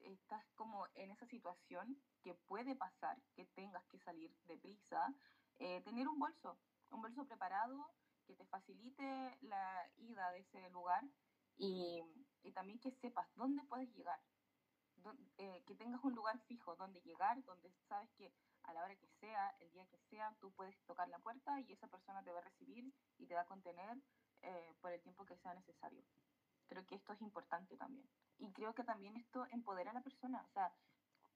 estás 0.00 0.44
como 0.54 0.86
en 0.94 1.10
esa 1.10 1.26
situación 1.26 1.96
que 2.22 2.34
puede 2.34 2.74
pasar, 2.74 3.16
que 3.34 3.46
tengas 3.54 3.84
que 3.86 3.98
salir 4.00 4.34
deprisa, 4.44 5.14
eh, 5.58 5.80
tener 5.82 6.08
un 6.08 6.18
bolso, 6.18 6.58
un 6.90 7.00
bolso 7.00 7.24
preparado 7.26 7.90
que 8.26 8.34
te 8.34 8.44
facilite 8.46 9.38
la 9.42 9.90
ida 9.96 10.30
de 10.32 10.40
ese 10.40 10.70
lugar 10.70 11.02
y, 11.56 12.02
y 12.42 12.52
también 12.52 12.78
que 12.78 12.92
sepas 12.92 13.28
dónde 13.34 13.62
puedes 13.64 13.92
llegar, 13.94 14.20
eh, 15.38 15.62
que 15.66 15.74
tengas 15.74 16.02
un 16.04 16.14
lugar 16.14 16.38
fijo 16.46 16.76
donde 16.76 17.00
llegar, 17.00 17.42
donde 17.44 17.72
sabes 17.88 18.08
que 18.12 18.32
a 18.62 18.72
la 18.72 18.84
hora 18.84 18.94
que 18.94 19.08
sea, 19.20 19.56
el 19.60 19.70
día 19.72 19.86
que 19.86 19.98
sea, 20.10 20.34
tú 20.40 20.52
puedes 20.52 20.78
tocar 20.84 21.08
la 21.08 21.18
puerta 21.18 21.60
y 21.60 21.72
esa 21.72 21.88
persona 21.88 22.22
te 22.22 22.30
va 22.30 22.38
a 22.38 22.42
recibir 22.42 22.92
y 23.18 23.26
te 23.26 23.34
va 23.34 23.40
a 23.40 23.46
contener 23.46 23.98
eh, 24.42 24.74
por 24.80 24.92
el 24.92 25.02
tiempo 25.02 25.24
que 25.24 25.36
sea 25.38 25.54
necesario. 25.54 26.04
Creo 26.68 26.86
que 26.86 26.94
esto 26.94 27.12
es 27.12 27.20
importante 27.20 27.76
también. 27.76 28.08
Y 28.38 28.52
creo 28.52 28.74
que 28.74 28.84
también 28.84 29.16
esto 29.16 29.46
empodera 29.50 29.90
a 29.90 29.94
la 29.94 30.02
persona. 30.02 30.42
O 30.42 30.52
sea, 30.52 30.72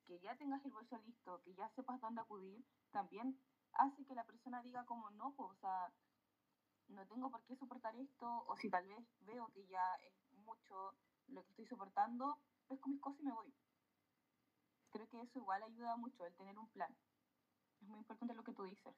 que 0.05 0.21
ya 0.21 0.37
tengas 0.37 0.65
el 0.65 0.73
bolso 0.73 0.97
listo, 0.99 1.43
que 1.43 1.55
ya 1.55 1.69
sepas 1.71 2.01
dónde 2.01 2.21
acudir, 2.21 2.65
también 2.93 3.39
hace 3.79 4.05
que 4.05 4.15
la 4.15 4.25
persona 4.25 4.63
diga 4.63 4.85
como 4.85 5.11
no, 5.11 5.33
pues, 5.37 5.51
o 5.51 5.55
sea, 5.57 5.93
no 6.89 7.07
tengo 7.07 7.31
por 7.31 7.43
qué 7.45 7.57
soportar 7.57 7.95
esto, 7.97 8.45
o 8.47 8.57
si 8.57 8.71
tal 8.71 8.87
vez 8.87 9.05
veo 9.21 9.49
que 9.53 9.67
ya 9.67 9.95
es 10.07 10.39
mucho 10.45 10.95
lo 11.29 11.43
que 11.43 11.51
estoy 11.51 11.67
soportando, 11.67 12.39
pesco 12.69 12.89
mis 12.89 13.01
cosas 13.01 13.21
y 13.21 13.25
me 13.25 13.33
voy. 13.33 13.53
Creo 14.91 15.09
que 15.09 15.21
eso 15.21 15.39
igual 15.39 15.63
ayuda 15.63 15.97
mucho, 15.97 16.25
el 16.27 16.35
tener 16.35 16.59
un 16.59 16.69
plan. 16.69 16.95
Es 17.81 17.89
muy 17.89 17.99
importante 17.99 18.35
lo 18.35 18.45
que 18.45 18.53
tú 18.53 18.65
dices. 18.65 18.95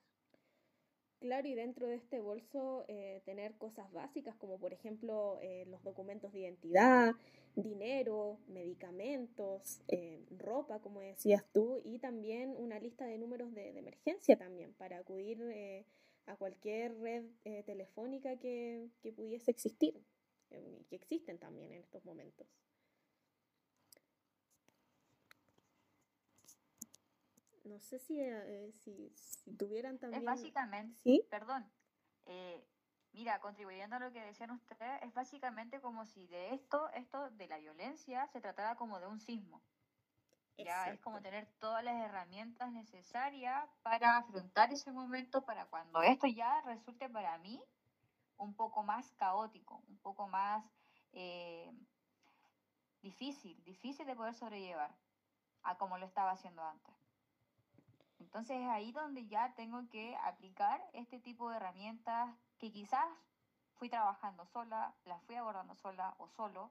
Claro, 1.20 1.48
y 1.48 1.54
dentro 1.54 1.88
de 1.88 1.96
este 1.96 2.20
bolso 2.20 2.84
eh, 2.86 3.22
tener 3.24 3.56
cosas 3.58 3.90
básicas 3.92 4.36
como 4.36 4.56
por 4.58 4.72
ejemplo 4.72 5.38
eh, 5.40 5.64
los 5.66 5.82
documentos 5.82 6.32
de 6.32 6.40
identidad, 6.40 7.12
dinero, 7.62 8.38
medicamentos, 8.48 9.80
eh, 9.88 10.24
ropa, 10.36 10.80
como 10.80 11.00
decías 11.00 11.44
tú, 11.52 11.80
y 11.84 11.98
también 11.98 12.54
una 12.56 12.78
lista 12.78 13.04
de 13.06 13.18
números 13.18 13.54
de, 13.54 13.72
de 13.72 13.78
emergencia 13.78 14.36
también 14.36 14.72
para 14.74 14.98
acudir 14.98 15.42
a 16.26 16.36
cualquier 16.36 16.98
red 17.00 17.24
telefónica 17.64 18.36
que, 18.36 18.88
que 19.02 19.12
pudiese 19.12 19.50
existir 19.50 20.02
y 20.50 20.84
que 20.84 20.96
existen 20.96 21.38
también 21.38 21.72
en 21.72 21.80
estos 21.80 22.04
momentos. 22.04 22.46
No 27.68 27.78
sé 27.80 27.98
si, 27.98 28.18
eh, 28.18 28.72
si, 28.72 29.12
si, 29.14 29.52
tuvieran 29.52 29.98
también... 29.98 30.22
Es 30.22 30.26
básicamente, 30.26 30.98
¿Sí? 31.02 31.26
perdón, 31.30 31.70
eh, 32.26 32.64
mira, 33.12 33.40
contribuyendo 33.40 33.96
a 33.96 34.00
lo 34.00 34.12
que 34.12 34.20
decían 34.20 34.50
ustedes, 34.50 35.02
es 35.02 35.12
básicamente 35.14 35.80
como 35.80 36.04
si 36.06 36.26
de 36.26 36.54
esto, 36.54 36.88
esto 36.90 37.30
de 37.30 37.48
la 37.48 37.58
violencia, 37.58 38.26
se 38.28 38.40
tratara 38.40 38.76
como 38.76 39.00
de 39.00 39.06
un 39.06 39.20
sismo. 39.20 39.62
Ya 40.56 40.90
es 40.90 41.00
como 41.00 41.22
tener 41.22 41.46
todas 41.60 41.84
las 41.84 41.94
herramientas 41.94 42.72
necesarias 42.72 43.68
para 43.82 44.16
afrontar 44.18 44.72
ese 44.72 44.90
momento, 44.90 45.44
para 45.44 45.66
cuando 45.66 46.02
esto 46.02 46.26
ya 46.26 46.60
resulte 46.62 47.08
para 47.08 47.38
mí 47.38 47.62
un 48.38 48.54
poco 48.54 48.82
más 48.82 49.12
caótico, 49.12 49.82
un 49.88 49.98
poco 49.98 50.26
más 50.26 50.64
eh, 51.12 51.70
difícil, 53.02 53.62
difícil 53.64 54.06
de 54.06 54.16
poder 54.16 54.34
sobrellevar 54.34 54.94
a 55.62 55.76
como 55.76 55.96
lo 55.98 56.06
estaba 56.06 56.32
haciendo 56.32 56.62
antes. 56.62 56.94
Entonces 58.18 58.58
es 58.60 58.68
ahí 58.68 58.90
donde 58.92 59.26
ya 59.28 59.54
tengo 59.54 59.88
que 59.88 60.16
aplicar 60.16 60.84
este 60.92 61.20
tipo 61.20 61.50
de 61.50 61.56
herramientas 61.56 62.34
que 62.58 62.70
quizás 62.72 63.08
fui 63.74 63.88
trabajando 63.88 64.44
sola, 64.46 64.94
las 65.04 65.22
fui 65.22 65.36
abordando 65.36 65.74
sola 65.74 66.14
o 66.18 66.28
solo, 66.28 66.70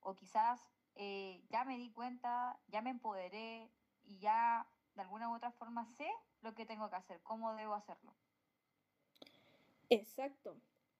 o 0.00 0.14
quizás 0.14 0.60
eh, 0.94 1.42
ya 1.50 1.64
me 1.64 1.76
di 1.76 1.90
cuenta, 1.90 2.58
ya 2.68 2.80
me 2.80 2.90
empoderé 2.90 3.70
y 4.04 4.18
ya 4.18 4.66
de 4.94 5.02
alguna 5.02 5.28
u 5.28 5.34
otra 5.34 5.50
forma 5.52 5.84
sé 5.86 6.08
lo 6.42 6.54
que 6.54 6.66
tengo 6.66 6.88
que 6.88 6.96
hacer, 6.96 7.20
cómo 7.22 7.54
debo 7.54 7.74
hacerlo. 7.74 8.12
Exacto. 9.90 10.56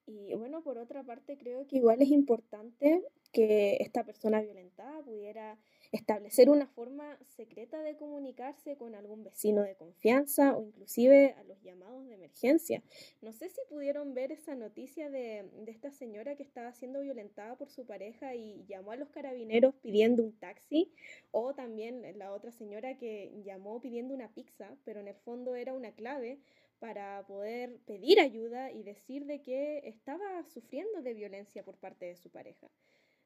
Y 0.06 0.34
bueno, 0.34 0.62
por 0.62 0.78
otra 0.78 1.02
parte, 1.02 1.36
creo 1.36 1.66
que 1.66 1.76
igual 1.76 2.00
es 2.00 2.08
importante 2.08 3.04
que 3.30 3.76
esta 3.80 4.04
persona 4.04 4.40
violentada 4.40 5.02
pudiera 5.02 5.58
establecer 5.92 6.50
una 6.50 6.66
forma 6.66 7.18
secreta 7.36 7.80
de 7.82 7.96
comunicarse 7.96 8.76
con 8.76 8.94
algún 8.94 9.24
vecino 9.24 9.62
de 9.62 9.74
confianza 9.74 10.56
o 10.56 10.62
inclusive 10.62 11.34
a 11.38 11.42
los 11.44 11.60
llamados 11.62 12.06
de 12.06 12.14
emergencia. 12.14 12.82
No 13.22 13.32
sé 13.32 13.48
si 13.48 13.60
pudieron 13.68 14.14
ver 14.14 14.32
esa 14.32 14.54
noticia 14.54 15.10
de, 15.10 15.48
de 15.64 15.70
esta 15.70 15.90
señora 15.90 16.36
que 16.36 16.42
estaba 16.42 16.72
siendo 16.72 17.00
violentada 17.00 17.56
por 17.56 17.70
su 17.70 17.86
pareja 17.86 18.34
y 18.34 18.64
llamó 18.66 18.92
a 18.92 18.96
los 18.96 19.08
carabineros 19.08 19.74
pidiendo 19.76 20.22
un 20.22 20.32
taxi 20.38 20.92
o 21.30 21.54
también 21.54 22.18
la 22.18 22.32
otra 22.32 22.52
señora 22.52 22.98
que 22.98 23.42
llamó 23.44 23.80
pidiendo 23.80 24.14
una 24.14 24.32
pizza, 24.34 24.76
pero 24.84 25.00
en 25.00 25.08
el 25.08 25.16
fondo 25.16 25.54
era 25.54 25.72
una 25.72 25.92
clave 25.92 26.38
para 26.78 27.26
poder 27.26 27.78
pedir 27.86 28.20
ayuda 28.20 28.70
y 28.70 28.82
decir 28.82 29.26
de 29.26 29.42
que 29.42 29.78
estaba 29.84 30.44
sufriendo 30.44 31.02
de 31.02 31.14
violencia 31.14 31.64
por 31.64 31.76
parte 31.76 32.06
de 32.06 32.16
su 32.16 32.30
pareja. 32.30 32.68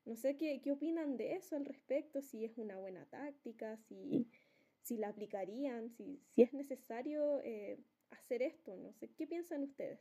No 0.05 0.17
sé 0.17 0.37
qué, 0.37 0.61
qué 0.61 0.73
opinan 0.73 1.17
de 1.17 1.35
eso 1.35 1.57
al 1.57 1.65
respecto, 1.65 2.21
si 2.21 2.45
es 2.45 2.59
una 2.59 2.77
buena 2.79 3.05
táctica, 3.07 3.77
si, 3.89 4.29
si 4.83 4.97
la 4.99 5.09
aplicarían, 5.09 5.91
si, 5.91 6.21
si 6.31 6.43
es 6.43 6.53
necesario 6.53 7.41
eh, 7.41 7.79
hacer 8.11 8.43
esto, 8.43 8.77
no 8.77 8.93
sé, 8.93 9.09
¿qué 9.17 9.27
piensan 9.27 9.63
ustedes? 9.63 10.01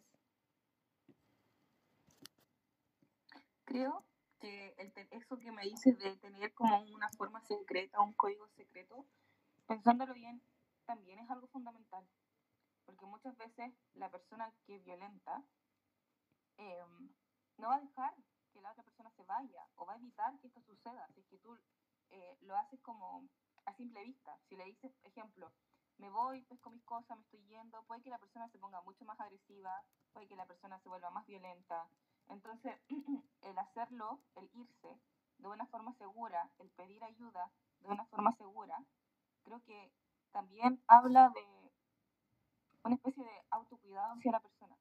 Creo 3.66 4.04
que 4.40 4.74
el, 4.78 4.92
eso 5.12 5.38
que 5.38 5.52
me 5.52 5.64
dices 5.64 5.98
de 6.00 6.18
tener 6.18 6.54
como 6.54 6.82
una 6.82 7.10
forma 7.12 7.42
secreta, 7.42 8.02
un 8.02 8.14
código 8.14 8.48
secreto, 8.50 9.06
pensándolo 9.68 10.14
bien, 10.14 10.42
también 10.86 11.20
es 11.20 11.30
algo 11.30 11.48
fundamental 11.48 12.04
porque 12.92 13.06
muchas 13.06 13.38
veces 13.38 13.72
la 13.94 14.10
persona 14.10 14.52
que 14.66 14.80
violenta 14.80 15.44
eh, 16.58 16.84
no 17.58 17.70
va 17.70 17.76
a 17.76 17.82
dejar 17.82 18.14
que 18.52 18.62
la 18.62 18.72
otra 18.72 18.84
persona 18.84 19.12
se 19.12 19.24
vaya 19.24 19.68
o 19.76 19.86
va 19.86 19.94
a 19.94 19.98
evitar 19.98 20.38
que 20.40 20.48
esto 20.48 20.62
suceda. 20.62 21.08
Si 21.14 21.22
es 21.22 21.28
que 21.28 21.38
tú 21.38 21.58
eh, 22.10 22.38
lo 22.42 22.56
haces 22.58 22.80
como 22.82 23.28
a 23.66 23.74
simple 23.74 24.04
vista, 24.04 24.38
si 24.50 24.56
le 24.56 24.66
dices, 24.66 24.92
ejemplo, 25.04 25.52
me 25.98 26.10
voy, 26.10 26.42
pesco 26.44 26.72
mis 26.72 26.84
cosas, 26.84 27.18
me 27.18 27.24
estoy 27.24 27.42
yendo, 27.48 27.84
puede 27.84 28.02
que 28.02 28.10
la 28.10 28.18
persona 28.18 28.50
se 28.50 28.58
ponga 28.58 28.82
mucho 28.82 29.06
más 29.06 29.20
agresiva, 29.20 29.84
puede 30.14 30.28
que 30.28 30.36
la 30.36 30.46
persona 30.46 30.80
se 30.80 30.90
vuelva 30.90 31.12
más 31.12 31.26
violenta. 31.28 31.88
Entonces, 32.28 32.80
el 33.42 33.58
hacerlo, 33.58 34.20
el 34.36 34.50
irse 34.54 35.00
de 35.38 35.48
una 35.48 35.66
forma 35.68 35.94
segura, 35.94 36.50
el 36.60 36.70
pedir 36.72 37.04
ayuda 37.04 37.52
de 37.82 37.90
una 37.90 38.06
forma 38.06 38.36
segura, 38.38 38.84
creo 39.44 39.62
que 39.64 39.92
también 40.32 40.82
habla 40.88 41.30
de 41.30 41.72
una 42.84 42.96
especie 42.96 43.24
de 43.24 43.44
autocuidado 43.52 44.14
hacia 44.16 44.32
la 44.32 44.40
persona. 44.40 44.76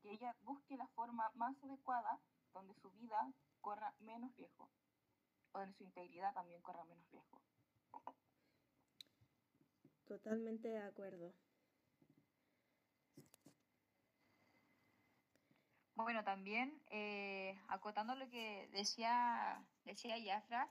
Que 0.00 0.12
ella 0.12 0.34
busque 0.42 0.76
la 0.76 0.86
forma 0.88 1.30
más 1.34 1.54
adecuada 1.62 2.18
donde 2.52 2.74
su 2.74 2.90
vida 2.90 3.32
corra 3.60 3.94
menos 4.00 4.34
riesgo 4.36 4.68
o 5.52 5.58
donde 5.58 5.74
su 5.74 5.84
integridad 5.84 6.32
también 6.34 6.60
corra 6.62 6.84
menos 6.84 7.10
riesgo. 7.10 7.40
Totalmente 10.06 10.68
de 10.68 10.82
acuerdo. 10.82 11.32
Bueno, 15.94 16.24
también 16.24 16.82
eh, 16.90 17.58
acotando 17.68 18.14
lo 18.14 18.28
que 18.28 18.68
decía, 18.72 19.64
decía 19.84 20.18
Yafra, 20.18 20.68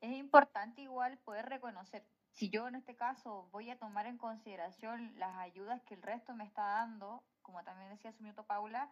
es 0.00 0.12
importante 0.12 0.80
igual 0.80 1.18
poder 1.18 1.46
reconocer, 1.46 2.04
si 2.38 2.50
yo 2.50 2.68
en 2.68 2.76
este 2.76 2.94
caso 2.94 3.48
voy 3.50 3.70
a 3.70 3.78
tomar 3.78 4.06
en 4.06 4.16
consideración 4.16 5.18
las 5.18 5.36
ayudas 5.38 5.82
que 5.82 5.94
el 5.94 6.02
resto 6.02 6.34
me 6.34 6.44
está 6.44 6.62
dando, 6.62 7.24
como 7.42 7.64
también 7.64 7.90
decía 7.90 8.12
su 8.12 8.22
minuto 8.22 8.44
Paula, 8.44 8.90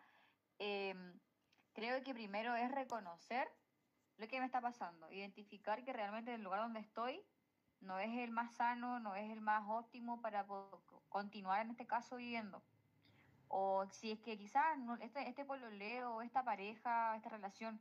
em, 0.59 1.19
creo 1.77 2.03
que 2.03 2.15
primero 2.15 2.57
es 2.57 2.71
reconocer 2.73 3.47
lo 4.17 4.27
que 4.27 4.41
me 4.41 4.47
está 4.47 4.63
pasando, 4.63 5.13
identificar 5.13 5.85
que 5.85 5.93
realmente 5.93 6.33
el 6.33 6.43
lugar 6.43 6.61
donde 6.61 6.81
estoy 6.81 7.23
no 7.81 7.99
es 7.99 8.17
el 8.17 8.31
más 8.31 8.55
sano, 8.55 8.99
no 8.99 9.15
es 9.15 9.31
el 9.31 9.43
más 9.43 9.63
óptimo 9.69 10.23
para 10.23 10.47
continuar 11.11 11.61
en 11.61 11.71
este 11.73 11.87
caso 11.87 12.17
viviendo. 12.17 12.63
O 13.49 13.87
si 13.91 14.11
es 14.11 14.21
que 14.21 14.39
quizás 14.39 14.79
no, 14.79 14.95
este, 14.97 15.29
este 15.29 15.45
pololeo, 15.45 16.23
esta 16.23 16.43
pareja, 16.43 17.15
esta 17.15 17.29
relación 17.29 17.79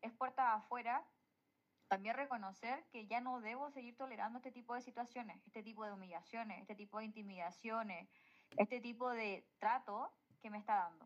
es 0.00 0.12
puerta 0.14 0.54
afuera, 0.54 1.04
también 1.88 2.16
reconocer 2.16 2.86
que 2.90 3.06
ya 3.06 3.20
no 3.20 3.42
debo 3.42 3.70
seguir 3.70 3.96
tolerando 3.96 4.38
este 4.38 4.50
tipo 4.50 4.74
de 4.74 4.80
situaciones, 4.80 5.46
este 5.46 5.62
tipo 5.62 5.84
de 5.84 5.92
humillaciones, 5.92 6.62
este 6.62 6.74
tipo 6.74 6.98
de 6.98 7.04
intimidaciones, 7.04 8.08
este 8.56 8.80
tipo 8.80 9.10
de 9.10 9.46
trato 9.58 10.10
que 10.40 10.48
me 10.48 10.56
está 10.56 10.76
dando. 10.76 11.05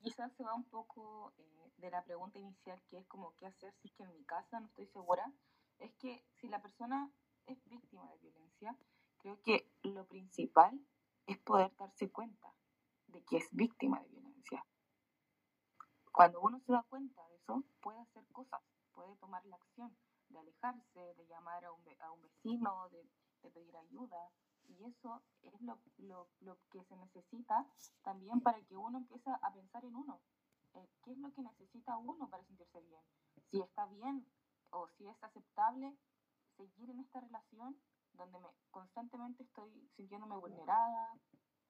Quizás 0.00 0.32
se 0.36 0.44
va 0.44 0.54
un 0.54 0.64
poco 0.64 1.32
eh, 1.38 1.72
de 1.78 1.90
la 1.90 2.04
pregunta 2.04 2.38
inicial, 2.38 2.80
que 2.88 2.98
es 2.98 3.06
como 3.06 3.34
qué 3.36 3.46
hacer 3.46 3.74
si 3.80 3.88
es 3.88 3.94
que 3.94 4.04
en 4.04 4.14
mi 4.14 4.24
casa 4.24 4.60
no 4.60 4.66
estoy 4.66 4.86
segura. 4.86 5.32
Es 5.78 5.92
que 5.96 6.24
si 6.36 6.48
la 6.48 6.60
persona 6.60 7.10
es 7.46 7.58
víctima 7.68 8.08
de 8.10 8.18
violencia, 8.18 8.76
creo 9.18 9.40
que 9.42 9.70
lo 9.82 10.06
principal 10.06 10.80
es 11.26 11.38
poder 11.38 11.74
darse 11.76 12.10
cuenta 12.10 12.54
de 13.08 13.22
que 13.24 13.36
es 13.36 13.48
víctima 13.52 14.00
de 14.00 14.08
violencia. 14.08 14.64
Cuando 16.12 16.40
uno 16.40 16.60
se 16.60 16.72
da 16.72 16.82
cuenta 16.88 17.26
de 17.28 17.36
eso, 17.36 17.64
puede 17.80 18.00
hacer 18.00 18.26
cosas, 18.32 18.60
puede 18.92 19.14
tomar 19.16 19.44
la 19.46 19.56
acción 19.56 19.96
de 20.28 20.38
alejarse, 20.38 21.14
de 21.14 21.26
llamar 21.26 21.64
a 21.64 21.72
un, 21.72 21.82
a 22.00 22.12
un 22.12 22.22
vecino, 22.22 22.88
de, 22.90 23.04
pedir 23.52 23.76
ayuda. 23.76 24.30
Y 24.68 24.84
eso 24.84 25.22
es 25.42 25.60
lo, 25.62 25.78
lo, 25.98 26.28
lo, 26.40 26.58
que 26.70 26.84
se 26.84 26.96
necesita 26.96 27.66
también 28.02 28.40
para 28.40 28.60
que 28.62 28.76
uno 28.76 28.98
empiece 28.98 29.30
a 29.30 29.52
pensar 29.52 29.84
en 29.84 29.96
uno. 29.96 30.20
Eh, 30.74 30.88
¿Qué 31.02 31.12
es 31.12 31.18
lo 31.18 31.32
que 31.32 31.42
necesita 31.42 31.96
uno 31.96 32.28
para 32.28 32.44
sentirse 32.44 32.80
bien? 32.80 33.02
Si 33.50 33.60
está 33.60 33.86
bien 33.86 34.26
o 34.70 34.88
si 34.96 35.06
es 35.06 35.22
aceptable 35.22 35.96
seguir 36.56 36.90
en 36.90 37.00
esta 37.00 37.20
relación 37.20 37.80
donde 38.12 38.38
me, 38.40 38.48
constantemente 38.70 39.44
estoy 39.44 39.70
sintiéndome 39.96 40.36
vulnerada, 40.36 41.16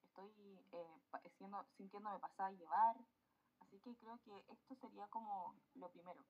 estoy 0.05 0.31
eh, 0.73 1.31
siendo, 1.37 1.65
sintiéndome 1.77 2.19
pasada 2.19 2.49
a 2.49 2.53
llevar. 2.53 2.97
Así 3.61 3.79
que 3.81 3.95
creo 3.97 4.19
que 4.23 4.45
esto 4.49 4.75
sería 4.77 5.07
como 5.09 5.55
lo 5.75 5.91
primero, 5.91 6.25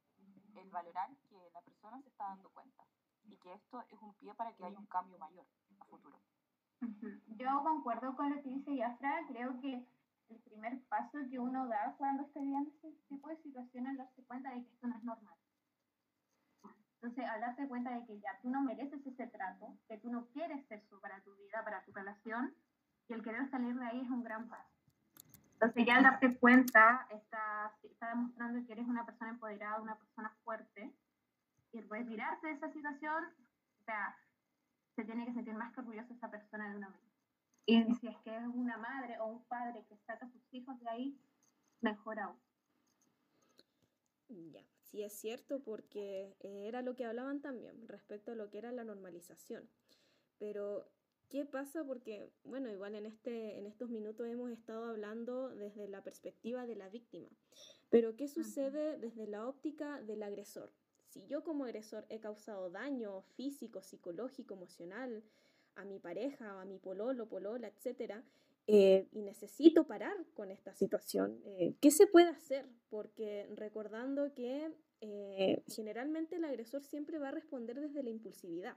el 0.57 0.71
valorar 0.71 1.11
que 1.29 1.51
la 1.53 1.63
persona 1.63 2.03
se 2.03 2.09
está 2.09 2.25
dando 2.25 2.51
cuenta 2.51 2.85
y 3.25 3.37
que 3.37 3.53
esto 3.53 3.81
es 3.91 4.01
un 4.01 4.15
pie 4.15 4.35
para 4.35 4.53
que 4.55 4.65
haya 4.65 4.79
un 4.79 4.87
cambio 4.87 5.19
mayor 5.19 5.47
a 5.79 5.85
futuro. 5.85 6.19
Yo 6.81 7.63
concuerdo 7.63 8.15
con 8.17 8.31
lo 8.31 8.43
que 8.43 8.51
dice 8.51 8.77
Yafra, 8.77 9.27
creo 9.29 9.59
que 9.61 9.87
el 10.29 10.39
primer 10.41 10.81
paso 10.89 11.19
que 11.31 11.39
uno 11.39 11.67
da 11.67 11.95
cuando 11.97 12.25
está 12.25 12.41
viviendo 12.41 12.71
este 12.71 12.93
tipo 13.09 13.29
de 13.29 13.37
situaciones 13.39 13.93
es 13.93 13.99
darse 13.99 14.25
cuenta 14.25 14.51
de 14.51 14.65
que 14.65 14.71
esto 14.71 14.87
no 14.87 14.97
es 14.97 15.05
normal. 15.05 15.35
Entonces, 17.01 17.25
al 17.27 17.41
darte 17.41 17.69
cuenta 17.69 17.91
de 17.93 18.05
que 18.07 18.19
ya 18.19 18.39
tú 18.43 18.51
no 18.51 18.61
mereces 18.61 19.07
ese 19.07 19.27
trato, 19.29 19.79
que 19.87 19.99
tú 19.99 20.11
no 20.11 20.27
quieres 20.29 20.69
eso 20.71 21.01
para 21.01 21.21
tu 21.23 21.35
vida, 21.37 21.63
para 21.65 21.85
tu 21.85 21.93
relación, 21.93 22.55
y 23.09 23.13
el 23.13 23.23
querer 23.23 23.49
salir 23.51 23.75
de 23.77 23.87
ahí 23.87 24.01
es 24.01 24.11
un 24.11 24.25
gran 24.25 24.49
paso. 24.49 24.69
Entonces, 25.53 25.87
ya 25.87 25.97
al 25.97 26.03
darte 26.03 26.37
cuenta, 26.39 27.07
está, 27.11 27.73
está 27.83 28.11
demostrando 28.11 28.67
que 28.67 28.73
eres 28.73 28.87
una 28.87 29.07
persona 29.07 29.31
empoderada, 29.31 29.81
una 29.81 29.97
persona 29.97 30.31
fuerte, 30.45 30.93
y 31.73 31.81
retirarse 31.83 32.47
de 32.49 32.53
esa 32.55 32.73
situación, 32.73 33.25
o 33.81 33.85
sea, 33.85 34.17
se 34.99 35.05
tiene 35.05 35.25
que 35.25 35.33
sentir 35.33 35.55
más 35.55 35.73
que 35.73 35.81
orgulloso 35.81 36.13
esa 36.13 36.29
persona 36.29 36.71
de 36.71 36.77
una 36.77 36.89
vez. 36.89 37.01
Y 37.67 37.95
si 38.01 38.09
es 38.09 38.17
que 38.25 38.37
es 38.37 38.43
una 38.53 38.79
madre 38.79 39.17
o 39.21 39.27
un 39.27 39.45
padre 39.45 39.85
que 39.89 39.97
saca 39.99 40.27
a 40.27 40.29
sus 40.29 40.43
hijos 40.53 40.77
de 40.81 40.89
ahí, 40.89 41.21
mejor 41.81 42.19
aún. 42.19 42.37
Ya. 44.29 44.65
Sí 44.83 45.05
es 45.05 45.13
cierto 45.13 45.63
porque 45.63 46.35
eh, 46.41 46.65
era 46.67 46.83
lo 46.83 46.97
que 46.97 47.05
hablaban 47.05 47.41
también 47.41 47.87
respecto 47.87 48.33
a 48.33 48.35
lo 48.35 48.51
que 48.51 48.59
era 48.59 48.73
la 48.73 48.83
normalización. 48.83 49.71
Pero, 50.37 50.91
¿qué 51.29 51.45
pasa? 51.45 51.85
Porque, 51.85 52.33
bueno, 52.43 52.69
igual 52.69 52.97
en, 52.97 53.07
este, 53.07 53.57
en 53.57 53.67
estos 53.67 53.91
minutos 53.91 54.27
hemos 54.27 54.51
estado 54.51 54.87
hablando 54.87 55.51
desde 55.51 55.87
la 55.87 56.03
perspectiva 56.03 56.67
de 56.67 56.75
la 56.75 56.89
víctima. 56.89 57.29
Pero, 57.89 58.17
¿qué 58.17 58.27
sucede 58.27 58.99
desde 58.99 59.29
la 59.29 59.47
óptica 59.47 60.03
del 60.03 60.25
agresor? 60.25 60.73
Si 61.09 61.27
yo 61.27 61.43
como 61.43 61.65
agresor 61.65 62.05
he 62.09 62.21
causado 62.21 62.71
daño 62.71 63.23
físico, 63.37 63.83
psicológico, 63.83 64.55
emocional 64.55 65.23
a 65.75 65.85
mi 65.85 65.99
pareja, 65.99 66.61
a 66.61 66.65
mi 66.65 66.79
pololo, 66.79 67.29
polola, 67.29 67.69
etcétera, 67.69 68.23
eh, 68.67 69.09
y 69.13 69.23
necesito 69.23 69.87
parar 69.87 70.17
con 70.35 70.51
esta 70.51 70.75
situación. 70.75 71.41
Eh, 71.47 71.75
¿Qué 71.81 71.91
se 71.91 72.07
puede 72.07 72.29
hacer? 72.29 72.67
Porque 72.91 73.49
recordando 73.55 74.35
que 74.35 74.71
eh, 75.01 75.63
generalmente 75.69 76.37
el 76.37 76.45
agresor 76.45 76.85
siempre 76.85 77.19
va 77.19 77.29
a 77.29 77.33
responder 77.33 77.81
desde 77.81 78.03
la 78.03 78.11
impulsividad, 78.11 78.77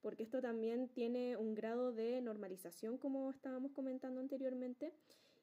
porque 0.00 0.24
esto 0.24 0.40
también 0.40 0.88
tiene 0.88 1.36
un 1.36 1.54
grado 1.54 1.92
de 1.92 2.20
normalización, 2.20 2.98
como 2.98 3.30
estábamos 3.30 3.70
comentando 3.70 4.20
anteriormente, 4.20 4.92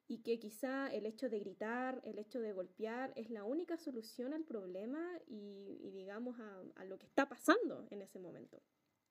y 0.10 0.18
que 0.24 0.40
quizá 0.40 0.88
el 0.88 1.06
hecho 1.06 1.30
de 1.30 1.40
gritar, 1.40 2.02
el 2.04 2.18
hecho 2.18 2.42
de 2.42 2.52
golpear 2.52 3.14
es 3.16 3.30
la 3.30 3.44
única 3.44 3.78
solución 3.78 4.34
al 4.34 4.44
problema 4.44 5.00
y, 5.28 5.92
digamos 5.92 6.40
a, 6.40 6.64
a 6.78 6.84
lo 6.86 6.98
que 6.98 7.06
está 7.06 7.30
pasando 7.30 7.88
en 7.92 8.02
ese 8.02 8.18
momento. 8.18 8.60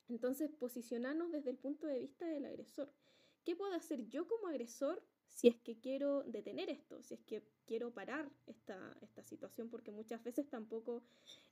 Entonces, 0.09 0.51
posicionarnos 0.51 1.31
desde 1.31 1.51
el 1.51 1.57
punto 1.57 1.87
de 1.87 1.99
vista 1.99 2.25
del 2.27 2.45
agresor. 2.45 2.91
¿Qué 3.49 3.55
puedo 3.55 3.73
hacer 3.73 4.07
yo 4.09 4.27
como 4.27 4.45
agresor 4.45 5.03
si 5.27 5.47
es 5.47 5.55
que 5.55 5.79
quiero 5.79 6.21
detener 6.21 6.69
esto, 6.69 7.01
si 7.01 7.15
es 7.15 7.21
que 7.21 7.41
quiero 7.65 7.91
parar 7.91 8.31
esta, 8.45 8.95
esta 9.01 9.23
situación, 9.23 9.71
porque 9.71 9.89
muchas 9.89 10.23
veces 10.23 10.47
tampoco 10.47 11.01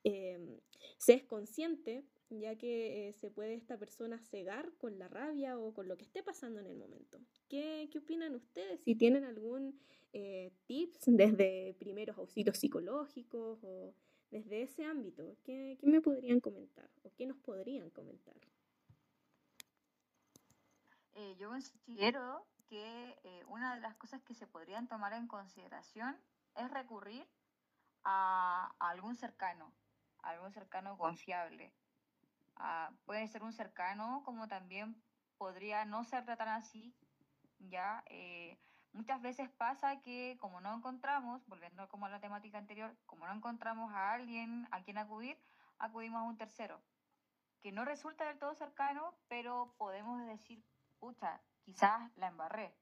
em, 0.03 0.59
se 0.99 1.13
es 1.13 1.23
consciente, 1.23 2.05
ya 2.29 2.55
que 2.55 3.07
eh, 3.07 3.13
se 3.13 3.31
puede 3.31 3.55
esta 3.55 3.79
persona 3.79 4.19
cegar 4.19 4.71
con 4.77 4.99
la 4.99 5.07
rabia 5.07 5.57
o 5.57 5.73
con 5.73 5.87
lo 5.87 5.97
que 5.97 6.03
esté 6.03 6.21
pasando 6.21 6.59
en 6.59 6.67
el 6.67 6.75
momento. 6.75 7.19
¿Qué, 7.49 7.89
qué 7.91 7.97
opinan 7.97 8.35
ustedes? 8.35 8.79
Si 8.81 8.93
tienen 8.93 9.23
algún 9.23 9.79
eh, 10.13 10.51
tips 10.67 10.99
desde 11.07 11.73
primeros 11.79 12.15
auxilios 12.19 12.59
psicológicos 12.59 13.57
o 13.63 13.95
desde 14.29 14.61
ese 14.61 14.83
ámbito, 14.83 15.35
¿qué, 15.43 15.79
¿qué 15.79 15.87
me 15.87 16.01
podrían 16.01 16.41
comentar 16.41 16.91
o 17.01 17.11
qué 17.15 17.25
nos 17.25 17.39
podrían 17.39 17.89
comentar? 17.89 18.35
Eh, 21.19 21.35
yo 21.39 21.49
considero 21.49 22.45
que 22.67 23.19
eh, 23.23 23.43
una 23.47 23.73
de 23.73 23.81
las 23.81 23.95
cosas 23.95 24.21
que 24.21 24.35
se 24.35 24.45
podrían 24.45 24.87
tomar 24.87 25.13
en 25.13 25.27
consideración 25.27 26.15
es 26.53 26.69
recurrir 26.69 27.27
a, 28.03 28.71
algún 28.77 29.15
cercano, 29.15 29.73
a 30.21 30.29
algún 30.29 30.51
cercano 30.51 30.95
confiable. 30.95 31.73
Ah, 32.55 32.91
puede 33.05 33.27
ser 33.29 33.41
un 33.41 33.51
cercano 33.51 34.21
como 34.25 34.47
también 34.47 35.01
podría 35.39 35.85
no 35.85 36.03
ser 36.03 36.23
tan 36.23 36.49
así, 36.49 36.95
¿ya? 37.57 38.03
Eh, 38.05 38.59
muchas 38.93 39.19
veces 39.19 39.49
pasa 39.49 39.99
que 40.01 40.37
como 40.39 40.61
no 40.61 40.71
encontramos, 40.75 41.43
volviendo 41.47 41.89
como 41.89 42.05
a 42.05 42.09
la 42.09 42.19
temática 42.19 42.59
anterior, 42.59 42.95
como 43.07 43.25
no 43.25 43.33
encontramos 43.33 43.91
a 43.91 44.13
alguien 44.13 44.67
a 44.69 44.83
quien 44.83 44.99
acudir, 44.99 45.41
acudimos 45.79 46.21
a 46.21 46.25
un 46.25 46.37
tercero, 46.37 46.79
que 47.59 47.71
no 47.71 47.85
resulta 47.85 48.25
del 48.25 48.37
todo 48.37 48.53
cercano, 48.53 49.15
pero 49.27 49.73
podemos 49.79 50.23
decir 50.27 50.63
pucha, 50.99 51.41
quizás 51.63 52.11
la 52.17 52.27
embarré. 52.27 52.75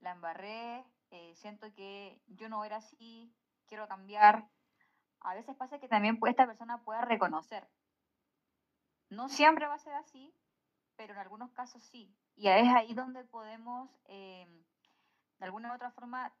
La 0.00 0.12
embarré, 0.12 0.84
eh, 1.10 1.34
siento 1.36 1.72
que 1.74 2.20
yo 2.26 2.48
no 2.48 2.64
era 2.64 2.76
así, 2.76 3.32
quiero 3.66 3.86
cambiar. 3.88 4.48
A 5.20 5.34
veces 5.34 5.56
pasa 5.56 5.78
que 5.78 5.88
también 5.88 6.18
esta 6.26 6.46
persona 6.46 6.82
puede 6.82 7.02
reconocer. 7.02 7.68
No 9.10 9.28
siempre 9.28 9.66
va 9.66 9.74
a 9.74 9.78
ser 9.78 9.94
así, 9.94 10.34
pero 10.96 11.14
en 11.14 11.20
algunos 11.20 11.52
casos 11.52 11.82
sí. 11.84 12.14
Y 12.34 12.48
es 12.48 12.68
ahí 12.68 12.94
donde 12.94 13.24
podemos, 13.24 13.90
eh, 14.06 14.46
de 15.38 15.44
alguna 15.44 15.72
u 15.72 15.74
otra 15.74 15.90
forma, 15.90 16.32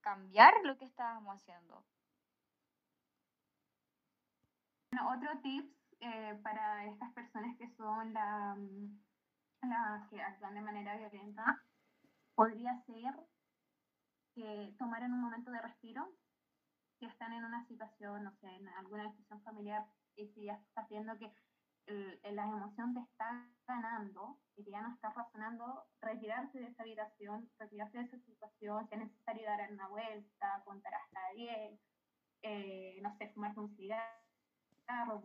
cambiar 0.00 0.54
lo 0.64 0.76
que 0.76 0.84
estábamos 0.84 1.36
haciendo. 1.36 1.84
otro 5.06 5.38
tips 5.42 5.74
eh, 6.00 6.38
para 6.42 6.84
estas 6.86 7.12
personas 7.12 7.56
que 7.56 7.68
son 7.76 8.12
las 9.62 9.70
la 9.70 10.06
que 10.08 10.22
actúan 10.22 10.54
de 10.54 10.60
manera 10.60 10.96
violenta 10.96 11.62
podría 12.34 12.80
ser 12.86 13.14
que 14.34 14.74
tomaran 14.78 15.12
un 15.12 15.20
momento 15.20 15.50
de 15.50 15.60
respiro, 15.60 16.08
si 16.98 17.06
están 17.06 17.32
en 17.32 17.44
una 17.44 17.66
situación, 17.66 18.24
no 18.24 18.32
sé, 18.40 18.48
en 18.48 18.68
alguna 18.68 19.04
decisión 19.04 19.42
familiar, 19.42 19.84
y 20.16 20.28
si 20.28 20.44
ya 20.44 20.54
estás 20.54 20.88
viendo 20.88 21.16
que 21.18 21.32
la 22.32 22.44
emoción 22.44 22.92
te 22.92 23.00
está 23.00 23.48
ganando 23.66 24.38
y 24.56 24.64
que 24.64 24.70
ya 24.70 24.82
no 24.82 24.92
estás 24.92 25.14
razonando, 25.14 25.86
retirarse 26.00 26.58
de 26.58 26.66
esa 26.66 26.82
habitación, 26.82 27.48
retirarse 27.58 27.98
de 27.98 28.04
esa 28.04 28.18
situación, 28.18 28.86
si 28.88 28.94
es 28.94 29.00
necesario 29.00 29.46
dar 29.46 29.72
una 29.72 29.88
vuelta, 29.88 30.62
contar 30.64 30.94
hasta 30.94 31.20
10, 31.34 31.80
eh, 32.42 32.98
no 33.02 33.16
sé, 33.16 33.28
fumarte 33.30 33.60
un 33.60 33.74
cigarro, 33.74 35.22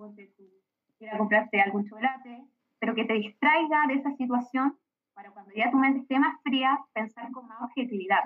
ir 1.00 1.10
a 1.10 1.18
comprarte 1.18 1.62
algún 1.62 1.88
chocolate, 1.88 2.48
pero 2.84 2.96
que 2.96 3.06
te 3.06 3.14
distraiga 3.14 3.88
de 3.88 3.94
esa 3.94 4.12
situación 4.18 4.78
para 5.14 5.32
cuando 5.32 5.54
ya 5.56 5.72
tu 5.72 5.78
mente 5.78 6.00
esté 6.00 6.20
más 6.20 6.36
fría, 6.44 6.78
pensar 6.92 7.32
con 7.32 7.48
más 7.48 7.62
objetividad 7.62 8.24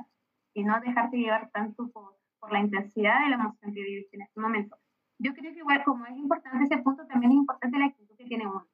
y 0.56 0.63
no 0.63 0.80
dejarte 0.80 1.17
llevar 1.17 1.52
tanto 1.52 1.91
por, 1.91 2.17
por 2.39 2.52
la 2.52 2.62
intensidad 2.62 3.20
de 3.24 3.30
la 3.30 3.36
emoción 3.36 3.72
que 3.72 3.84
vives 3.84 4.12
en 4.13 4.22
este 4.24 4.39
momento. 4.39 4.76
Yo 5.20 5.36
creo 5.36 5.54
que 5.54 5.60
igual 5.60 5.84
como 5.84 6.08
es 6.08 6.17
importante 6.17 6.63
ese 6.63 6.82
punto, 6.82 7.06
también 7.06 7.34
es 7.34 7.38
importante 7.38 7.78
la 7.78 7.86
actitud 7.86 8.17
que 8.17 8.26
tiene 8.26 8.48
uno. 8.48 8.65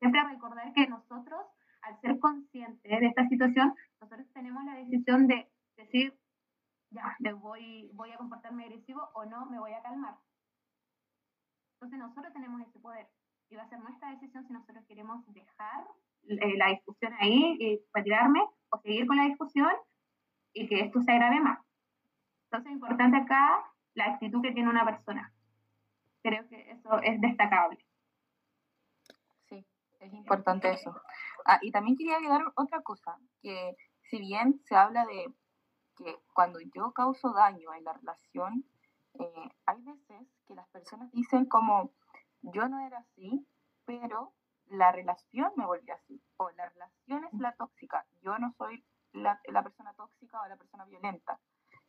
Siempre 0.00 0.24
recordar 0.24 0.72
que 0.72 0.88
nosotros, 0.88 1.46
al 1.82 2.00
ser 2.00 2.18
conscientes 2.18 3.00
de 3.00 3.06
esta 3.06 3.28
situación, 3.28 3.76
nosotros 4.00 4.26
tenemos 4.32 4.64
la 4.64 4.74
decisión 4.74 5.28
de 5.28 5.48
decir, 5.76 6.18
ya, 6.90 7.14
me 7.20 7.32
voy, 7.32 7.92
voy 7.94 8.10
a 8.10 8.16
comportarme 8.16 8.64
agresivo 8.64 9.08
o 9.14 9.24
no, 9.24 9.46
me 9.46 9.60
voy 9.60 9.72
a 9.72 9.82
calmar. 9.82 10.16
Entonces 11.74 12.00
nosotros 12.00 12.32
tenemos 12.32 12.60
ese 12.62 12.80
poder 12.80 13.06
y 13.50 13.56
va 13.56 13.62
a 13.62 13.68
ser 13.68 13.80
nuestra 13.80 14.10
decisión 14.10 14.46
si 14.46 14.52
nosotros 14.52 14.84
queremos 14.86 15.24
dejar 15.32 15.86
eh, 16.24 16.56
la 16.56 16.68
discusión 16.68 17.12
ahí 17.20 17.56
y 17.58 17.80
retirarme 17.92 18.40
o 18.70 18.78
seguir 18.78 19.06
con 19.06 19.16
la 19.16 19.24
discusión 19.24 19.72
y 20.52 20.68
que 20.68 20.80
esto 20.80 21.00
se 21.02 21.12
agrave 21.12 21.40
más. 21.40 21.58
Entonces 22.44 22.70
es 22.70 22.74
importante 22.74 23.16
acá 23.16 23.64
la 23.94 24.04
actitud 24.06 24.42
que 24.42 24.52
tiene 24.52 24.68
una 24.68 24.84
persona. 24.84 25.32
Creo 26.22 26.46
que 26.48 26.70
eso 26.70 26.98
es 27.02 27.20
destacable. 27.20 27.78
Sí, 29.48 29.64
es 30.00 30.12
importante 30.12 30.70
eso. 30.70 30.94
Ah, 31.44 31.58
y 31.62 31.70
también 31.70 31.96
quería 31.96 32.16
agregar 32.16 32.52
otra 32.56 32.82
cosa, 32.82 33.18
que 33.40 33.76
si 34.02 34.18
bien 34.18 34.60
se 34.64 34.74
habla 34.74 35.06
de 35.06 35.32
que 35.96 36.16
cuando 36.32 36.58
yo 36.74 36.92
causo 36.92 37.32
daño 37.32 37.72
en 37.74 37.84
la 37.84 37.92
relación, 37.92 38.64
eh, 39.14 39.50
hay 39.66 39.82
veces 39.82 40.28
que 40.46 40.54
las 40.54 40.68
personas 40.68 41.10
dicen 41.12 41.46
como, 41.46 41.92
yo 42.42 42.68
no 42.68 42.80
era 42.80 42.98
así, 42.98 43.46
pero 43.84 44.32
la 44.66 44.92
relación 44.92 45.52
me 45.56 45.66
volvió 45.66 45.94
así, 45.94 46.22
o 46.36 46.50
la 46.50 46.68
relación 46.68 47.24
es 47.24 47.40
la 47.40 47.52
tóxica, 47.52 48.06
yo 48.22 48.38
no 48.38 48.52
soy 48.52 48.84
la, 49.12 49.40
persona 49.62 49.94
tóxica 49.94 50.40
o 50.40 50.46
la 50.46 50.56
persona 50.56 50.84
violenta. 50.84 51.40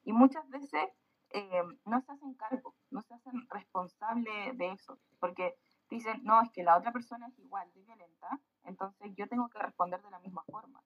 Y 0.03 0.13
muchas 0.13 0.47
veces 0.49 0.89
eh, 1.31 1.63
no 1.85 2.01
se 2.01 2.12
hacen 2.12 2.33
cargo, 2.35 2.75
no 2.89 3.01
se 3.03 3.13
hacen 3.13 3.47
responsables 3.49 4.57
de 4.57 4.71
eso, 4.71 4.97
porque 5.19 5.55
dicen, 5.89 6.23
no, 6.23 6.41
es 6.41 6.49
que 6.51 6.63
la 6.63 6.77
otra 6.77 6.91
persona 6.91 7.27
es 7.27 7.38
igual 7.39 7.71
de 7.73 7.83
violenta, 7.83 8.39
entonces 8.63 9.13
yo 9.15 9.27
tengo 9.27 9.49
que 9.49 9.59
responder 9.59 10.01
de 10.01 10.12
la 10.12 10.19
misma 10.19 10.43
forma. 10.43 10.81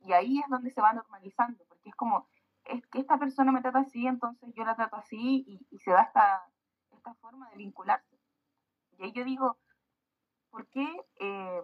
Y 0.00 0.12
ahí 0.12 0.38
es 0.38 0.48
donde 0.48 0.70
se 0.70 0.80
va 0.80 0.92
normalizando, 0.92 1.64
porque 1.66 1.88
es 1.88 1.96
como, 1.96 2.28
es 2.64 2.86
que 2.86 3.00
esta 3.00 3.18
persona 3.18 3.50
me 3.50 3.62
trata 3.62 3.80
así, 3.80 4.06
entonces 4.06 4.52
yo 4.54 4.64
la 4.64 4.76
trato 4.76 4.96
así 4.96 5.44
y, 5.46 5.66
y 5.70 5.78
se 5.78 5.90
da 5.90 6.02
esta, 6.02 6.48
esta 6.92 7.14
forma 7.14 7.50
de 7.50 7.56
vincularse. 7.56 8.15
Y 8.98 9.04
ahí 9.04 9.12
yo 9.12 9.24
digo, 9.24 9.58
¿por 10.50 10.66
qué 10.68 10.86
eh, 11.20 11.62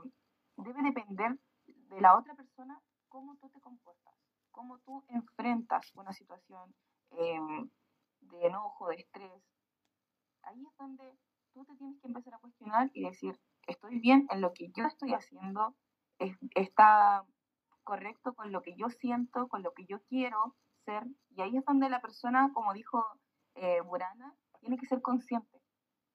debe 0.56 0.82
depender 0.82 1.38
de 1.66 2.00
la 2.00 2.16
otra 2.16 2.34
persona 2.34 2.80
cómo 3.08 3.36
tú 3.36 3.48
te 3.50 3.60
comportas, 3.60 4.14
cómo 4.50 4.78
tú 4.80 5.04
enfrentas 5.08 5.92
una 5.94 6.12
situación 6.12 6.74
em, 7.12 7.70
de 8.20 8.46
enojo, 8.46 8.88
de 8.88 8.96
estrés? 8.96 9.42
Ahí 10.42 10.62
es 10.62 10.76
donde 10.76 11.04
tú 11.54 11.64
te 11.64 11.74
tienes 11.76 11.98
que 12.00 12.08
empezar 12.08 12.34
a 12.34 12.38
cuestionar 12.38 12.90
y 12.92 13.04
decir, 13.04 13.38
estoy 13.66 13.98
bien 13.98 14.26
en 14.30 14.40
lo 14.40 14.52
que 14.52 14.70
yo 14.72 14.84
estoy 14.84 15.14
haciendo, 15.14 15.74
está 16.54 17.24
correcto 17.82 18.34
con 18.34 18.52
lo 18.52 18.62
que 18.62 18.74
yo 18.76 18.90
siento, 18.90 19.48
con 19.48 19.62
lo 19.62 19.72
que 19.72 19.86
yo 19.86 20.02
quiero 20.02 20.54
ser. 20.84 21.04
Y 21.30 21.40
ahí 21.40 21.56
es 21.56 21.64
donde 21.64 21.88
la 21.88 22.00
persona, 22.00 22.50
como 22.52 22.74
dijo 22.74 23.04
eh, 23.54 23.80
Burana, 23.80 24.34
tiene 24.60 24.76
que 24.76 24.86
ser 24.86 25.00
consciente 25.00 25.61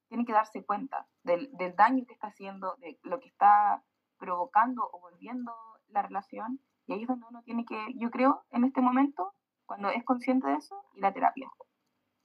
tiene 0.08 0.26
que 0.26 0.34
darse 0.34 0.66
cuenta 0.66 1.08
del, 1.24 1.50
del, 1.54 1.76
daño 1.76 2.06
que 2.06 2.14
está 2.14 2.28
haciendo, 2.28 2.76
de 2.78 3.00
lo 3.04 3.20
que 3.20 3.28
está 3.28 3.84
provocando 4.18 4.90
o 4.92 5.00
volviendo 5.00 5.54
la 5.90 6.02
relación. 6.02 6.62
Y 6.86 6.94
ahí 6.94 7.02
es 7.02 7.08
donde 7.08 7.26
uno 7.30 7.44
tiene 7.44 7.66
que, 7.66 7.78
yo 7.96 8.10
creo, 8.12 8.46
en 8.52 8.64
este 8.64 8.82
momento, 8.82 9.34
cuando 9.66 9.90
es 9.90 10.04
consciente 10.04 10.48
de 10.48 10.56
eso, 10.56 10.84
y 10.94 11.02
la 11.02 11.14
terapia. 11.14 11.50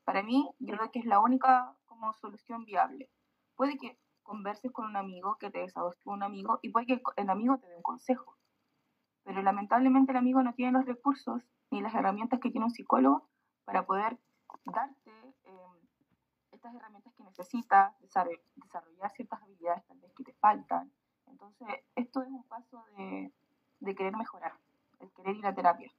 Para 0.04 0.22
mí, 0.22 0.50
yo 0.58 0.76
creo 0.76 0.90
que 0.90 1.00
es 1.00 1.06
la 1.06 1.20
única 1.20 1.76
como 1.86 2.12
solución 2.14 2.64
viable. 2.64 3.10
Puede 3.56 3.76
que 3.76 3.98
converses 4.22 4.72
con 4.72 4.86
un 4.86 4.96
amigo, 4.96 5.36
que 5.38 5.50
te 5.50 5.58
desahogues 5.58 5.98
con 6.04 6.14
un 6.14 6.22
amigo, 6.22 6.58
y 6.62 6.70
puede 6.70 6.86
que 6.86 7.02
el 7.16 7.30
amigo 7.30 7.58
te 7.58 7.68
dé 7.68 7.76
un 7.76 7.82
consejo. 7.82 8.36
Pero 9.24 9.42
lamentablemente 9.42 10.12
el 10.12 10.18
amigo 10.18 10.42
no 10.42 10.54
tiene 10.54 10.72
los 10.72 10.86
recursos 10.86 11.48
ni 11.70 11.80
las 11.80 11.94
herramientas 11.94 12.40
que 12.40 12.50
tiene 12.50 12.66
un 12.66 12.72
psicólogo 12.72 13.28
para 13.64 13.86
poder 13.86 14.18
darte 14.64 15.12
estas 16.62 16.77
herramientas 16.77 17.12
que 17.14 17.25
necesitas, 17.25 18.01
desarrollar 18.01 19.11
ciertas 19.16 19.42
habilidades 19.42 19.85
tal 19.85 19.98
vez 19.98 20.12
que 20.14 20.22
te 20.22 20.33
faltan. 20.35 20.92
Entonces, 21.27 21.66
esto 21.96 22.22
es 22.22 22.29
un 22.29 22.44
paso 22.44 22.85
de, 22.96 23.33
de 23.81 23.94
querer 23.96 24.16
mejorar, 24.16 24.53
el 25.01 25.11
querer 25.11 25.37
ir 25.37 25.46
a 25.46 25.55
terapia. 25.55 25.92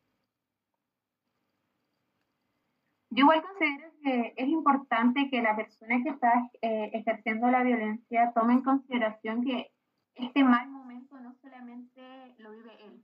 Yo 3.10 3.26
igual 3.26 3.44
considero 3.44 3.92
que 4.02 4.34
es 4.38 4.48
importante 4.48 5.30
que 5.30 5.42
la 5.42 5.56
persona 5.56 6.02
que 6.02 6.10
está 6.10 6.50
eh, 6.62 6.92
ejerciendo 6.94 7.52
la 7.52 7.62
violencia 7.62 8.32
tome 8.34 8.54
en 8.54 8.64
consideración 8.64 9.44
que 9.44 9.72
este 10.16 10.44
mal 10.46 10.70
momento 10.70 11.20
no 11.20 11.36
solamente 11.42 12.36
lo 12.38 12.52
vive 12.52 12.86
él, 12.86 13.04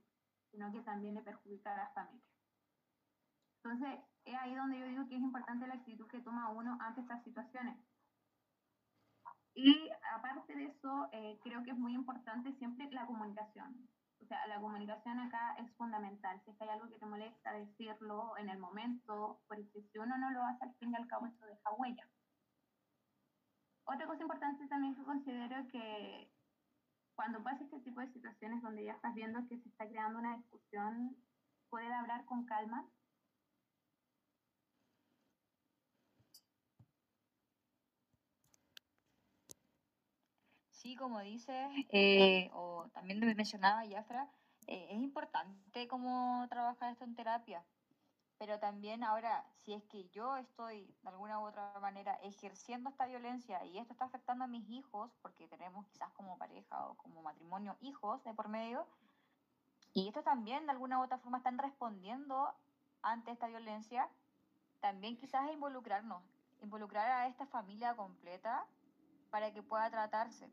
sino 0.52 0.72
que 0.72 0.80
también 0.80 1.16
le 1.16 1.22
perjudica 1.22 1.74
a 1.74 1.78
la 1.78 1.90
familia. 1.90 2.24
Entonces, 3.64 4.00
es 4.26 4.36
ahí 4.36 4.56
donde 4.56 4.80
yo 4.80 4.86
digo 4.88 5.08
que 5.08 5.16
es 5.16 5.22
importante 5.22 5.68
la 5.68 5.76
actitud 5.76 6.08
que 6.08 6.22
toma 6.22 6.50
uno 6.50 6.78
ante 6.82 7.02
estas 7.02 7.24
situaciones. 7.24 7.78
Y 9.54 9.90
aparte 10.16 10.56
de 10.56 10.66
eso, 10.66 11.10
eh, 11.12 11.40
creo 11.44 11.64
que 11.64 11.72
es 11.72 11.78
muy 11.78 11.94
importante 11.94 12.54
siempre 12.54 12.90
la 12.92 13.06
comunicación. 13.06 13.90
O 14.22 14.26
sea, 14.26 14.46
la 14.48 14.60
comunicación 14.60 15.20
acá 15.20 15.56
es 15.58 15.72
fundamental. 15.76 16.40
Si 16.46 16.52
hay 16.60 16.70
algo 16.70 16.90
que 16.90 17.00
te 17.00 17.06
molesta, 17.06 17.52
decirlo 17.54 18.38
en 18.38 18.50
el 18.50 18.60
momento, 18.60 19.42
porque 19.48 19.82
si 19.92 19.98
uno 19.98 20.18
no 20.18 20.32
lo 20.32 20.44
hace, 20.44 20.66
al 20.66 20.76
fin 20.76 20.92
y 20.92 20.96
al 20.96 21.08
cabo 21.08 21.26
esto 21.26 21.46
deja 21.46 21.72
huella. 21.78 22.08
Otra 23.86 24.06
cosa 24.06 24.22
importante 24.22 24.68
también 24.68 24.96
que 24.96 25.04
considero 25.04 25.68
que 25.70 26.32
cuando 27.16 27.44
pasa 27.44 27.64
este 27.64 27.80
tipo 27.80 28.00
de 28.00 28.14
situaciones 28.14 28.62
donde 28.62 28.86
ya 28.86 28.94
estás 28.94 29.16
viendo 29.16 29.46
que 29.48 29.58
se 29.58 29.68
está 29.68 29.88
creando 29.88 30.20
una 30.20 30.38
discusión, 30.38 31.18
poder 31.70 31.92
hablar 31.92 32.24
con 32.26 32.46
calma, 32.46 32.88
Sí, 40.90 40.96
como 40.96 41.20
dices, 41.20 41.70
eh, 41.92 42.50
o 42.52 42.88
también 42.96 43.20
me 43.20 43.36
mencionaba 43.36 43.86
Yafra, 43.86 44.28
eh, 44.66 44.88
es 44.90 45.00
importante 45.00 45.88
cómo 45.88 46.48
trabajar 46.50 46.92
esto 46.92 47.04
en 47.04 47.14
terapia, 47.14 47.64
pero 48.40 48.58
también 48.58 49.04
ahora, 49.04 49.46
si 49.54 49.76
es 49.76 49.84
que 49.84 50.10
yo 50.10 50.36
estoy 50.38 50.92
de 51.04 51.10
alguna 51.10 51.40
u 51.40 51.44
otra 51.44 51.72
manera 51.80 52.16
ejerciendo 52.24 52.90
esta 52.90 53.06
violencia 53.06 53.64
y 53.66 53.78
esto 53.78 53.94
está 53.94 54.06
afectando 54.06 54.46
a 54.46 54.48
mis 54.48 54.68
hijos, 54.72 55.12
porque 55.22 55.48
tenemos 55.48 55.86
quizás 55.86 56.10
como 56.14 56.40
pareja 56.40 56.88
o 56.88 56.96
como 56.96 57.22
matrimonio 57.22 57.78
hijos 57.82 58.24
de 58.24 58.34
por 58.34 58.48
medio, 58.48 58.88
y 59.94 60.08
estos 60.08 60.24
también 60.24 60.66
de 60.66 60.72
alguna 60.72 61.00
u 61.00 61.04
otra 61.04 61.20
forma 61.20 61.38
están 61.38 61.60
respondiendo 61.60 62.52
ante 63.04 63.30
esta 63.30 63.46
violencia, 63.46 64.10
también 64.80 65.18
quizás 65.18 65.52
involucrarnos, 65.52 66.24
involucrar 66.64 67.08
a 67.12 67.28
esta 67.28 67.46
familia 67.46 67.96
completa 67.96 68.66
para 69.30 69.54
que 69.54 69.62
pueda 69.62 69.88
tratarse. 69.92 70.50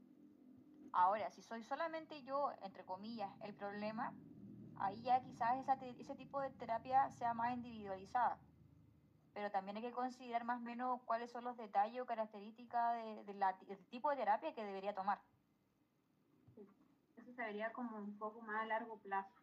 Ahora, 0.92 1.30
si 1.30 1.42
soy 1.42 1.62
solamente 1.62 2.22
yo, 2.22 2.52
entre 2.62 2.84
comillas, 2.84 3.30
el 3.42 3.54
problema, 3.54 4.12
ahí 4.76 5.02
ya 5.02 5.22
quizás 5.22 5.56
ese 5.98 6.14
tipo 6.16 6.40
de 6.40 6.50
terapia 6.50 7.10
sea 7.10 7.34
más 7.34 7.52
individualizada. 7.54 8.38
Pero 9.34 9.50
también 9.50 9.76
hay 9.76 9.82
que 9.82 9.92
considerar 9.92 10.44
más 10.44 10.60
o 10.60 10.64
menos 10.64 11.02
cuáles 11.02 11.30
son 11.30 11.44
los 11.44 11.56
detalles 11.56 12.00
o 12.00 12.06
características 12.06 12.96
de, 12.96 13.24
del 13.24 13.86
tipo 13.88 14.10
de 14.10 14.16
terapia 14.16 14.54
que 14.54 14.64
debería 14.64 14.94
tomar. 14.94 15.20
Eso 17.16 17.32
se 17.32 17.42
vería 17.42 17.72
como 17.72 17.98
un 17.98 18.18
poco 18.18 18.40
más 18.40 18.62
a 18.62 18.66
largo 18.66 18.98
plazo, 19.00 19.34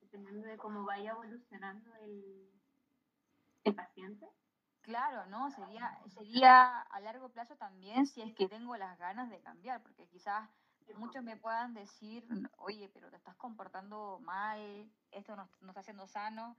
dependiendo 0.00 0.46
de 0.46 0.56
cómo 0.56 0.84
vaya 0.84 1.10
evolucionando 1.10 1.94
el, 1.96 2.48
el 3.64 3.74
paciente. 3.74 4.28
Claro, 4.82 5.24
¿no? 5.26 5.50
Sería, 5.50 5.98
sería 6.08 6.82
a 6.82 7.00
largo 7.00 7.30
plazo 7.30 7.56
también 7.56 8.06
si 8.06 8.20
es 8.20 8.34
que 8.34 8.48
tengo 8.48 8.76
las 8.76 8.98
ganas 8.98 9.30
de 9.30 9.40
cambiar, 9.40 9.82
porque 9.82 10.06
quizás 10.06 10.48
muchos 10.96 11.22
me 11.22 11.36
puedan 11.36 11.74
decir, 11.74 12.26
oye, 12.58 12.90
pero 12.92 13.10
te 13.10 13.16
estás 13.16 13.36
comportando 13.36 14.18
mal, 14.20 14.90
esto 15.10 15.34
no, 15.36 15.48
no 15.60 15.68
está 15.68 15.82
siendo 15.82 16.06
sano, 16.06 16.56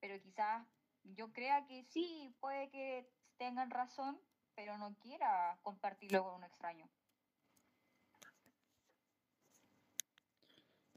pero 0.00 0.20
quizás 0.20 0.66
yo 1.02 1.32
crea 1.32 1.66
que 1.66 1.84
sí, 1.84 2.34
puede 2.40 2.70
que 2.70 3.10
tengan 3.36 3.70
razón, 3.70 4.18
pero 4.54 4.76
no 4.78 4.96
quiera 4.98 5.58
compartirlo 5.62 6.24
con 6.24 6.34
un 6.34 6.44
extraño. 6.44 6.88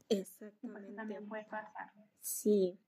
Exactamente. 0.08 0.92
también 0.94 1.28
puede 1.28 1.44
pasar. 1.44 1.92
Sí. 2.20 2.78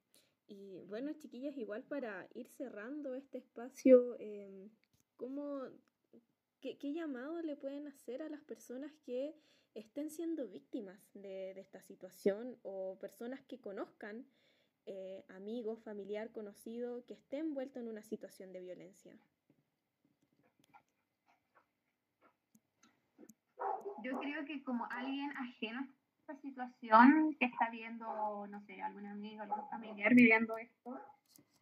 Y 0.47 0.83
bueno, 0.89 1.13
chiquillas, 1.15 1.57
igual 1.57 1.85
para 1.85 2.29
ir 2.35 2.49
cerrando 2.49 3.15
este 3.15 3.39
espacio, 3.39 4.17
eh, 4.19 4.69
¿cómo, 5.17 5.63
qué, 6.61 6.77
qué, 6.77 6.93
llamado 6.93 7.41
le 7.41 7.57
pueden 7.57 7.87
hacer 7.87 8.23
a 8.23 8.29
las 8.29 8.43
personas 8.43 8.93
que 9.07 9.35
estén 9.75 10.11
siendo 10.11 10.49
víctimas 10.49 11.01
de, 11.15 11.55
de 11.55 11.61
esta 11.61 11.81
situación 11.83 12.57
o 12.63 12.97
personas 13.01 13.43
que 13.43 13.61
conozcan, 13.61 14.27
eh, 14.87 15.25
amigos, 15.29 15.83
familiar, 15.83 16.31
conocido, 16.31 17.05
que 17.07 17.15
estén 17.15 17.47
envueltos 17.47 17.83
en 17.83 17.89
una 17.89 18.03
situación 18.03 18.53
de 18.53 18.61
violencia? 18.61 19.19
Yo 24.03 24.19
creo 24.21 24.45
que 24.45 24.63
como 24.63 24.87
alguien 24.91 25.31
ajeno 25.39 25.89
esta 26.21 26.37
situación 26.41 27.35
que 27.39 27.47
está 27.47 27.71
viendo, 27.71 28.47
no 28.47 28.61
sé, 28.63 28.81
algún 28.81 29.07
amigo, 29.07 29.43
algún 29.43 29.69
familiar 29.69 30.15
viviendo 30.15 30.57
esto, 30.59 31.01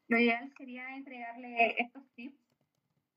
lo 0.09 0.19
ideal 0.19 0.53
sería 0.57 0.97
entregarle 0.97 1.81
estos 1.81 2.03
tips 2.15 2.39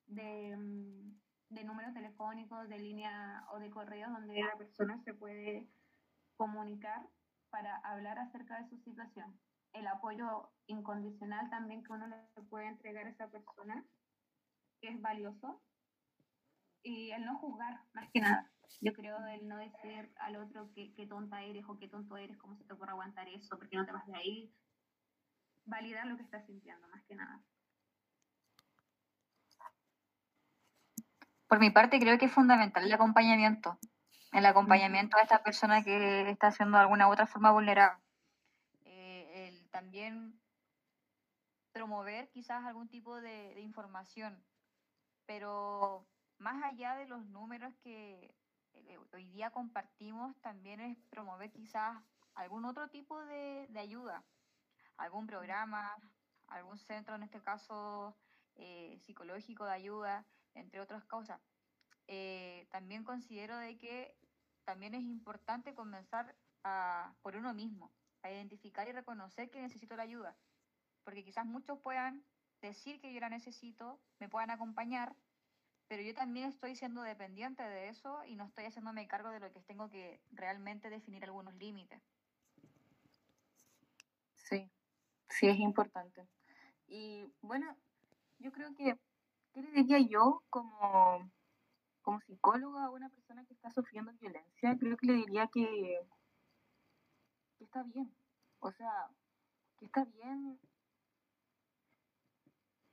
de, 0.08 0.56
mm, 0.56 1.25
de 1.50 1.64
números 1.64 1.94
telefónicos, 1.94 2.70
de 2.70 2.80
línea 2.80 3.46
o 3.52 3.60
de 3.60 3.70
correo 3.70 4.10
donde 4.10 4.42
la 4.42 4.58
persona 4.58 5.02
se 5.04 5.14
puede 5.14 5.68
comunicar 6.38 7.08
para 7.50 7.78
hablar 7.78 8.20
acerca 8.20 8.62
de 8.62 8.70
su 8.70 8.78
situación. 8.80 9.40
El 9.74 9.88
apoyo 9.88 10.50
incondicional 10.68 11.50
también 11.50 11.84
que 11.84 11.94
uno 11.94 12.08
le 12.08 12.44
puede 12.44 12.68
entregar 12.68 13.06
a 13.06 13.10
esa 13.10 13.30
persona, 13.30 13.86
que 14.82 14.90
es 14.90 15.02
valioso. 15.02 15.62
Y 16.84 17.12
el 17.12 17.26
no 17.26 17.38
juzgar, 17.40 17.82
más 17.94 18.10
que 18.12 18.22
nada. 18.22 18.52
Yo 18.82 18.94
creo 18.94 19.26
el 19.28 19.48
no 19.48 19.58
decir 19.58 20.12
al 20.18 20.36
otro 20.36 20.70
qué, 20.74 20.94
qué 20.94 21.08
tonta 21.08 21.42
eres 21.44 21.64
o 21.68 21.78
qué 21.78 21.88
tonto 21.88 22.18
eres, 22.18 22.38
cómo 22.38 22.56
se 22.58 22.64
te 22.64 22.74
ocurre 22.74 22.92
aguantar 22.92 23.28
eso, 23.30 23.58
porque 23.58 23.78
no 23.78 23.86
te 23.86 23.92
vas 23.92 24.06
de 24.06 24.16
ahí. 24.16 24.54
Validar 25.66 26.06
lo 26.08 26.18
que 26.18 26.24
estás 26.24 26.46
sintiendo, 26.46 26.88
más 26.90 27.04
que 27.06 27.16
nada. 27.16 27.42
Por 31.56 31.62
mi 31.62 31.70
parte, 31.70 32.02
creo 32.02 32.18
que 32.18 32.26
es 32.26 32.34
fundamental 32.34 32.84
el 32.84 32.92
acompañamiento. 32.92 33.80
El 34.34 34.46
acompañamiento 34.46 35.16
a 35.16 35.22
esta 35.22 35.42
persona 35.42 35.86
que 35.86 36.30
está 36.30 36.52
siendo 36.52 36.76
de 36.76 36.82
alguna 36.84 37.08
u 37.08 37.14
otra 37.14 37.28
forma 37.28 37.50
vulnerable. 37.50 38.04
Eh, 38.84 39.48
el 39.48 39.70
también 39.70 40.38
promover 41.72 42.28
quizás 42.28 42.66
algún 42.66 42.90
tipo 42.90 43.22
de, 43.22 43.56
de 43.56 43.62
información, 43.62 44.44
pero 45.26 46.06
más 46.40 46.62
allá 46.62 46.98
de 46.98 47.08
los 47.08 47.26
números 47.28 47.74
que 47.78 48.36
eh, 48.74 49.00
hoy 49.14 49.30
día 49.30 49.50
compartimos, 49.50 50.36
también 50.42 50.82
es 50.82 50.98
promover 51.10 51.54
quizás 51.54 51.98
algún 52.34 52.66
otro 52.66 52.90
tipo 52.90 53.18
de, 53.28 53.66
de 53.70 53.80
ayuda, 53.80 54.26
algún 54.98 55.26
programa, 55.26 55.96
algún 56.48 56.78
centro, 56.80 57.16
en 57.16 57.24
este 57.24 57.42
caso 57.42 58.14
eh, 58.58 59.00
psicológico 59.06 59.64
de 59.64 59.72
ayuda, 59.72 60.26
entre 60.56 60.82
otras 60.82 61.06
cosas. 61.06 61.40
Eh, 62.08 62.68
también 62.72 63.04
considero 63.04 63.58
de 63.58 63.78
que 63.78 64.16
también 64.64 64.94
es 64.94 65.04
importante 65.04 65.74
comenzar 65.74 66.36
a, 66.64 67.14
por 67.22 67.36
uno 67.36 67.54
mismo, 67.54 67.92
a 68.24 68.32
identificar 68.32 68.88
y 68.88 68.92
reconocer 68.92 69.50
que 69.52 69.62
necesito 69.62 69.96
la 69.96 70.04
ayuda, 70.04 70.36
porque 71.04 71.24
quizás 71.24 71.46
muchos 71.46 71.80
puedan 71.80 72.24
decir 72.62 73.00
que 73.00 73.14
yo 73.14 73.20
la 73.20 73.30
necesito, 73.30 74.00
me 74.20 74.28
puedan 74.28 74.50
acompañar, 74.50 75.16
pero 75.88 76.02
yo 76.02 76.16
también 76.16 76.48
estoy 76.48 76.76
siendo 76.76 77.04
dependiente 77.04 77.62
de 77.62 77.90
eso 77.90 78.24
y 78.26 78.36
no 78.36 78.46
estoy 78.46 78.66
haciéndome 78.66 79.08
cargo 79.08 79.30
de 79.30 79.40
lo 79.40 79.52
que 79.52 79.62
tengo 79.62 79.90
que 79.90 80.20
realmente 80.32 80.90
definir 80.90 81.24
algunos 81.24 81.54
límites. 81.56 82.02
Sí, 84.34 84.70
sí 85.30 85.48
es 85.48 85.58
importante. 85.58 86.28
Y 86.88 87.26
bueno, 87.42 87.78
yo 88.40 88.52
creo 88.52 88.74
que, 88.76 88.98
¿qué 89.56 89.62
le 89.62 89.72
diría 89.72 90.00
yo 90.00 90.44
como, 90.50 91.32
como 92.02 92.20
psicóloga 92.22 92.84
a 92.84 92.90
una 92.90 93.10
persona 93.10 93.46
que 93.46 93.54
está 93.54 93.72
sufriendo 93.72 94.12
violencia? 94.20 94.78
Creo 94.78 94.98
que 94.98 95.08
le 95.08 95.14
diría 95.14 95.48
que, 95.48 95.98
que 97.58 97.64
está 97.64 97.82
bien. 97.84 98.14
O 98.60 98.70
sea, 98.74 99.10
que 99.78 99.86
está 99.86 100.04
bien 100.04 100.60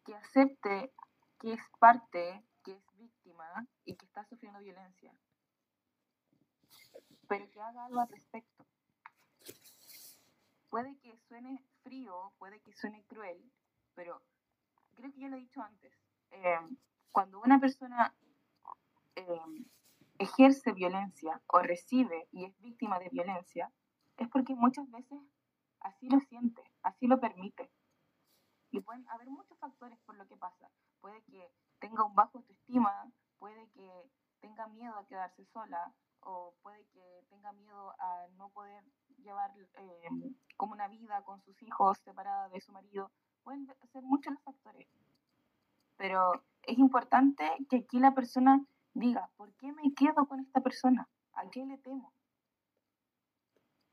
que 0.04 0.14
acepte 0.14 0.92
que 1.40 1.52
es 1.54 1.60
parte 1.80 2.44
que 2.62 2.72
es 2.74 2.84
víctima 2.96 3.66
y 3.84 3.96
que 3.96 4.06
está 4.06 4.24
sufriendo 4.26 4.60
violencia, 4.60 5.12
pero 7.28 7.50
que 7.50 7.60
haga 7.60 7.86
algo 7.86 8.00
al 8.00 8.08
respecto. 8.08 8.64
Puede 10.70 10.96
que 10.98 11.18
suene 11.26 11.60
frío, 11.82 12.32
puede 12.38 12.60
que 12.60 12.72
suene 12.72 13.04
cruel, 13.06 13.52
pero 13.94 14.22
creo 14.94 15.12
que 15.12 15.20
ya 15.20 15.28
lo 15.28 15.36
he 15.36 15.40
dicho 15.40 15.60
antes. 15.60 15.92
Eh, 16.32 16.58
cuando 17.10 17.40
una 17.40 17.60
persona 17.60 18.14
eh, 19.16 19.40
ejerce 20.18 20.72
violencia 20.72 21.40
o 21.46 21.58
recibe 21.60 22.28
y 22.32 22.44
es 22.44 22.58
víctima 22.60 22.98
de 22.98 23.10
violencia, 23.10 23.70
es 24.16 24.28
porque 24.28 24.54
muchas 24.54 24.90
veces 24.90 25.20
así 25.80 26.08
lo 26.08 26.20
siente, 26.20 26.62
así 26.82 27.06
lo 27.06 27.20
permite. 27.20 27.70
Y 28.70 28.80
pueden 28.80 29.06
haber 29.10 29.28
muchos 29.28 29.58
factores 29.58 29.98
por 30.06 30.16
lo 30.16 30.26
que 30.26 30.36
pasa. 30.36 30.70
Puede 31.00 31.22
que 31.24 31.50
tenga 31.78 32.04
un 32.04 32.14
bajo 32.14 32.38
autoestima, 32.38 33.12
puede 33.38 33.68
que 33.70 33.90
tenga 34.40 34.66
miedo 34.68 34.96
a 34.96 35.06
quedarse 35.06 35.44
sola 35.46 35.92
o 36.20 36.54
puede 36.62 36.84
que 36.86 37.24
tenga 37.28 37.52
miedo 37.52 37.94
a 37.98 38.26
no 38.36 38.48
poder 38.50 38.84
llevar 39.18 39.52
eh, 39.74 40.08
como 40.56 40.72
una 40.72 40.88
vida 40.88 41.22
con 41.24 41.42
sus 41.42 41.60
hijos 41.62 41.98
separada 41.98 42.48
de 42.48 42.60
su 42.60 42.72
marido. 42.72 43.10
Pueden 43.42 43.66
ser 43.92 44.02
muchos 44.02 44.32
los 44.32 44.42
factores. 44.42 44.88
Pero 46.02 46.32
es 46.64 46.78
importante 46.78 47.48
que 47.70 47.76
aquí 47.76 48.00
la 48.00 48.12
persona 48.12 48.66
diga, 48.92 49.30
¿por 49.36 49.54
qué 49.54 49.70
me 49.72 49.94
quedo 49.94 50.26
con 50.26 50.40
esta 50.40 50.60
persona? 50.60 51.08
¿A 51.32 51.48
qué 51.48 51.64
le 51.64 51.78
temo? 51.78 52.12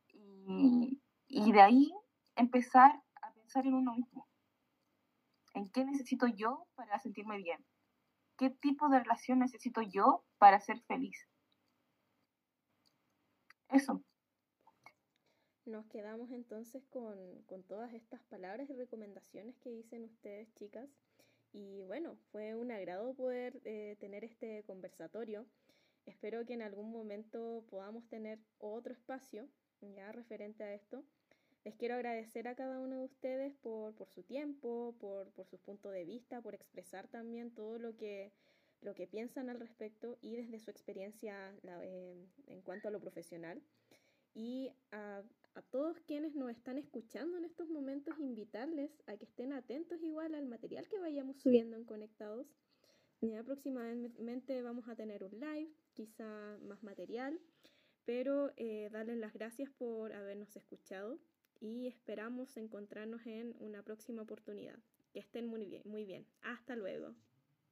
Y, 0.08 1.52
de 1.52 1.62
ahí 1.62 1.94
empezar 2.36 3.04
a 3.22 3.32
pensar 3.34 3.68
en 3.68 3.76
uno 3.76 3.94
mismo. 3.94 4.28
¿En 5.54 5.70
qué 5.70 5.86
necesito 5.86 6.26
yo 6.26 6.66
para 6.74 6.98
sentirme 6.98 7.38
bien? 7.38 7.64
¿Qué 8.38 8.50
tipo 8.50 8.90
de 8.90 9.02
relación 9.02 9.38
necesito 9.38 9.84
yo 9.84 10.24
para 10.40 10.60
ser 10.60 10.82
feliz? 10.82 11.28
Eso. 13.68 14.02
Nos 15.66 15.86
quedamos 15.86 16.32
entonces 16.32 16.84
con, 16.88 17.44
con, 17.44 17.62
todas 17.62 17.94
estas 17.94 18.24
palabras 18.24 18.68
y 18.68 18.74
recomendaciones 18.74 19.60
que 19.60 19.70
dicen 19.70 20.06
ustedes, 20.06 20.52
chicas. 20.56 20.90
Y 21.52 21.84
bueno, 21.84 22.16
fue 22.32 22.56
un 22.56 22.72
agrado 22.72 23.14
poder 23.16 23.60
eh, 23.66 23.96
tener 24.00 24.24
este 24.24 24.64
conversatorio. 24.64 25.46
Espero 26.06 26.46
que 26.46 26.54
en 26.54 26.62
algún 26.62 26.92
momento 26.92 27.66
podamos 27.70 28.08
tener 28.08 28.40
otro 28.60 28.94
espacio 28.94 29.48
ya 29.82 30.12
referente 30.12 30.64
a 30.64 30.74
esto. 30.74 31.04
Les 31.66 31.76
quiero 31.76 31.96
agradecer 31.96 32.48
a 32.48 32.56
cada 32.56 32.80
uno 32.80 33.00
de 33.00 33.06
ustedes 33.06 33.54
por, 33.58 33.94
por 33.96 34.10
su 34.10 34.24
tiempo, 34.24 34.96
por, 35.00 35.32
por, 35.32 35.46
su 35.46 35.58
punto 35.60 35.90
de 35.90 36.06
vista, 36.06 36.42
por 36.42 36.56
expresar 36.56 37.08
también 37.08 37.54
todo 37.54 37.80
lo 37.80 37.98
que, 37.98 38.32
lo 38.82 38.94
que 38.94 39.08
piensan 39.08 39.50
al 39.50 39.60
respecto 39.60 40.18
y 40.22 40.36
desde 40.36 40.60
su 40.60 40.72
experiencia 40.72 41.54
eh, 41.64 42.26
en 42.48 42.62
cuanto 42.62 42.88
a 42.88 42.92
lo 42.92 43.00
profesional. 43.00 43.62
Y 44.34 44.72
a, 44.92 45.22
a, 45.56 45.62
todos 45.62 46.00
quienes 46.02 46.36
nos 46.36 46.50
están 46.52 46.78
escuchando 46.78 47.38
en 47.38 47.46
estos 47.46 47.70
momentos, 47.70 48.18
invitarles 48.20 48.92
a 49.08 49.18
que 49.18 49.26
estén 49.26 49.54
atentos 49.54 50.02
igual 50.02 50.36
al 50.36 50.46
material 50.46 50.88
que 50.88 51.00
vayamos 51.00 51.38
subiendo 51.38 51.76
en 51.78 51.86
Conectados. 51.86 52.48
Ya 53.22 53.44
próximamente 53.44 54.62
vamos 54.62 54.88
a 54.88 54.96
tener 54.96 55.24
un 55.24 55.40
live, 55.40 55.70
quizá 55.94 56.58
más 56.60 56.82
material, 56.84 57.40
pero 58.06 58.52
eh, 58.56 58.90
darles 58.92 59.18
las 59.18 59.34
gracias 59.34 59.70
por 59.72 60.14
habernos 60.14 60.56
escuchado 60.56 61.20
y 61.60 61.88
esperamos 61.88 62.56
encontrarnos 62.58 63.26
en 63.26 63.56
una 63.60 63.84
próxima 63.84 64.22
oportunidad. 64.22 64.80
Que 65.12 65.20
estén 65.20 65.48
muy 65.48 65.66
bien, 65.66 65.84
muy 65.86 66.06
bien. 66.06 66.26
Hasta 66.42 66.76
luego. 66.76 67.16